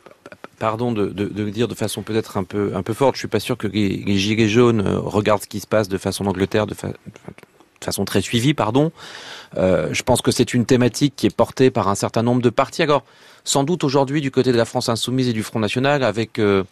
pardon 0.58 0.92
de, 0.92 1.06
de, 1.06 1.26
de, 1.26 1.50
dire 1.50 1.68
de 1.68 1.75
façon 1.75 2.02
peut-être 2.02 2.37
un 2.37 2.44
peu 2.44 2.73
un 2.75 2.82
peu 2.82 2.94
forte, 2.94 3.16
je 3.16 3.20
suis 3.20 3.28
pas 3.28 3.40
sûr 3.40 3.56
que 3.56 3.66
les, 3.66 4.02
les 4.06 4.18
gilets 4.18 4.49
jaunes 4.49 4.80
euh, 4.80 4.99
regardent 4.99 5.42
ce 5.42 5.49
qui 5.49 5.61
se 5.61 5.66
passe 5.66 5.88
de 5.88 5.99
façon 5.99 6.25
en 6.25 6.30
Angleterre 6.30 6.66
de, 6.66 6.75
fa 6.75 6.88
de 6.88 6.94
façon 7.87 8.05
très 8.05 8.21
suivie, 8.21 8.55
pardon. 8.55 8.93
Euh, 9.57 9.88
je 9.93 10.02
pense 10.02 10.21
que 10.21 10.31
c'est 10.31 10.55
une 10.55 10.66
thématique 10.66 11.14
qui 11.16 11.26
est 11.26 11.35
portée 11.35 11.71
par 11.71 11.88
un 11.88 11.95
certain 11.95 12.23
nombre 12.23 12.43
de 12.43 12.50
partis. 12.50 12.83
Sans 13.47 13.65
doute 13.65 13.85
aujourd'hui 13.85 14.21
du 14.21 14.31
côté 14.31 14.53
de 14.53 14.57
la 14.57 14.65
France 14.65 14.91
insoumise 14.91 15.29
et 15.29 15.33
du 15.33 15.43
Front 15.43 15.61
National 15.61 16.03
avec 16.03 16.38
euh, 16.38 16.65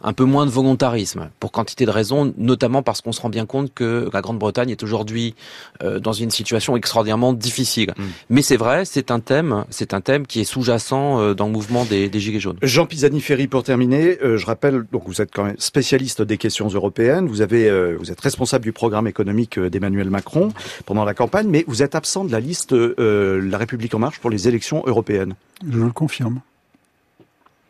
un 0.00 0.12
peu 0.12 0.24
moins 0.24 0.46
de 0.46 0.50
volontarisme 0.50 1.28
pour 1.40 1.50
quantité 1.50 1.84
de 1.84 1.90
raisons, 1.90 2.32
notamment 2.38 2.82
parce 2.82 3.00
qu'on 3.00 3.12
se 3.12 3.20
rend 3.20 3.28
bien 3.28 3.46
compte 3.46 3.74
que 3.74 4.08
la 4.12 4.20
Grande-Bretagne 4.22 4.70
est 4.70 4.82
aujourd'hui 4.82 5.34
euh, 5.82 5.98
dans 5.98 6.12
une 6.12 6.30
situation 6.30 6.76
extraordinairement 6.76 7.32
difficile. 7.32 7.92
Mm. 7.96 8.02
Mais 8.30 8.42
c'est 8.42 8.56
vrai, 8.56 8.84
c'est 8.84 9.10
un 9.10 9.18
thème, 9.18 9.64
c'est 9.70 9.92
un 9.92 10.00
thème 10.00 10.26
qui 10.26 10.40
est 10.40 10.44
sous-jacent 10.44 11.20
euh, 11.20 11.34
dans 11.34 11.46
le 11.46 11.52
mouvement 11.52 11.84
des, 11.84 12.08
des 12.08 12.20
Gilets 12.20 12.40
jaunes. 12.40 12.58
Jean 12.62 12.86
Pisani-Ferry, 12.86 13.48
pour 13.48 13.64
terminer, 13.64 14.18
je 14.22 14.46
rappelle, 14.46 14.84
donc 14.92 15.02
vous 15.06 15.20
êtes 15.20 15.30
quand 15.34 15.44
même 15.44 15.56
spécialiste 15.58 16.22
des 16.22 16.38
questions 16.38 16.68
européennes, 16.68 17.26
vous 17.26 17.40
avez, 17.40 17.94
vous 17.96 18.12
êtes 18.12 18.20
responsable 18.20 18.62
du 18.62 18.72
programme 18.72 19.08
économique 19.08 19.58
d'Emmanuel 19.58 20.10
Macron 20.10 20.52
pendant 20.86 21.04
la 21.04 21.14
campagne, 21.14 21.48
mais 21.48 21.64
vous 21.66 21.82
êtes 21.82 21.94
absent 21.94 22.24
de 22.24 22.32
la 22.32 22.40
liste 22.40 22.72
La 22.72 23.58
République 23.58 23.94
en 23.94 23.98
marche 23.98 24.20
pour 24.20 24.30
les 24.30 24.46
élections 24.46 24.82
européennes. 24.86 25.34
Je 25.68 25.78
le 25.78 25.90
confirme. 25.90 26.40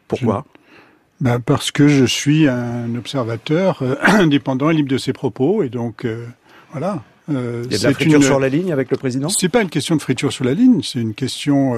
Pourquoi 0.08 0.44
je... 1.20 1.24
ben 1.24 1.40
Parce 1.40 1.70
que 1.70 1.88
je 1.88 2.04
suis 2.04 2.48
un 2.48 2.94
observateur 2.94 3.82
euh, 3.82 3.96
indépendant 4.02 4.70
et 4.70 4.74
libre 4.74 4.88
de 4.88 4.98
ses 4.98 5.12
propos, 5.12 5.62
et 5.62 5.68
donc 5.68 6.04
euh, 6.04 6.26
voilà. 6.72 7.02
Euh, 7.30 7.62
Il 7.66 7.72
y 7.72 7.76
a 7.76 7.78
de 7.78 7.84
la 7.84 7.92
friture 7.92 8.16
une... 8.16 8.22
sur 8.22 8.40
la 8.40 8.48
ligne 8.48 8.72
avec 8.72 8.90
le 8.90 8.96
président? 8.96 9.28
C'est 9.28 9.48
pas 9.48 9.62
une 9.62 9.70
question 9.70 9.96
de 9.96 10.02
friture 10.02 10.32
sur 10.32 10.44
la 10.44 10.54
ligne, 10.54 10.82
c'est 10.82 11.00
une 11.00 11.14
question 11.14 11.74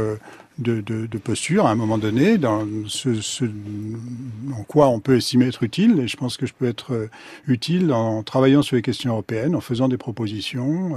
de, 0.59 0.81
de, 0.81 1.07
de, 1.07 1.19
posture 1.19 1.67
à 1.67 1.71
un 1.71 1.75
moment 1.75 1.99
donné, 1.99 2.39
dans 2.39 2.67
ce, 2.87 3.21
ce, 3.21 3.45
en 3.45 4.63
quoi 4.63 4.89
on 4.89 5.01
peut 5.01 5.17
estimer 5.17 5.47
être 5.49 5.63
utile, 5.63 6.01
et 6.01 6.09
je 6.09 6.17
pense 6.17 6.39
que 6.39 6.47
je 6.47 6.55
peux 6.55 6.67
être 6.67 7.09
utile 7.47 7.93
en 7.93 8.23
travaillant 8.23 8.63
sur 8.63 8.77
les 8.77 8.83
questions 8.83 9.11
européennes, 9.11 9.55
en 9.55 9.61
faisant 9.61 9.89
des 9.89 9.99
propositions, 9.99 10.97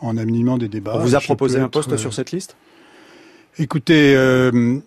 en 0.00 0.16
animant 0.16 0.56
des 0.56 0.68
débats. 0.68 0.92
On 0.94 1.00
vous 1.00 1.14
a 1.14 1.20
proposé 1.20 1.60
un 1.60 1.68
poste 1.68 1.94
sur 1.98 2.14
cette 2.14 2.32
liste? 2.32 2.56
Écoutez, 3.58 4.14
euh, 4.16 4.78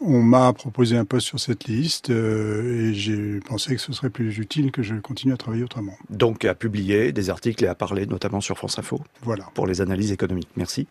on 0.00 0.22
m'a 0.22 0.52
proposé 0.52 0.96
un 0.96 1.04
poste 1.06 1.26
sur 1.26 1.40
cette 1.40 1.64
liste 1.64 2.10
euh, 2.10 2.90
et 2.90 2.94
j'ai 2.94 3.40
pensé 3.40 3.74
que 3.74 3.80
ce 3.80 3.92
serait 3.92 4.10
plus 4.10 4.38
utile 4.38 4.70
que 4.72 4.82
je 4.82 4.94
continue 4.96 5.32
à 5.32 5.36
travailler 5.36 5.64
autrement. 5.64 5.94
Donc 6.10 6.44
à 6.44 6.54
publier 6.54 7.12
des 7.12 7.30
articles 7.30 7.64
et 7.64 7.66
à 7.66 7.74
parler 7.74 8.06
notamment 8.06 8.42
sur 8.42 8.58
France 8.58 8.78
Info. 8.78 9.00
Voilà. 9.22 9.48
Pour 9.54 9.66
les 9.66 9.80
analyses 9.80 10.12
économiques. 10.12 10.50
Merci. 10.56 10.82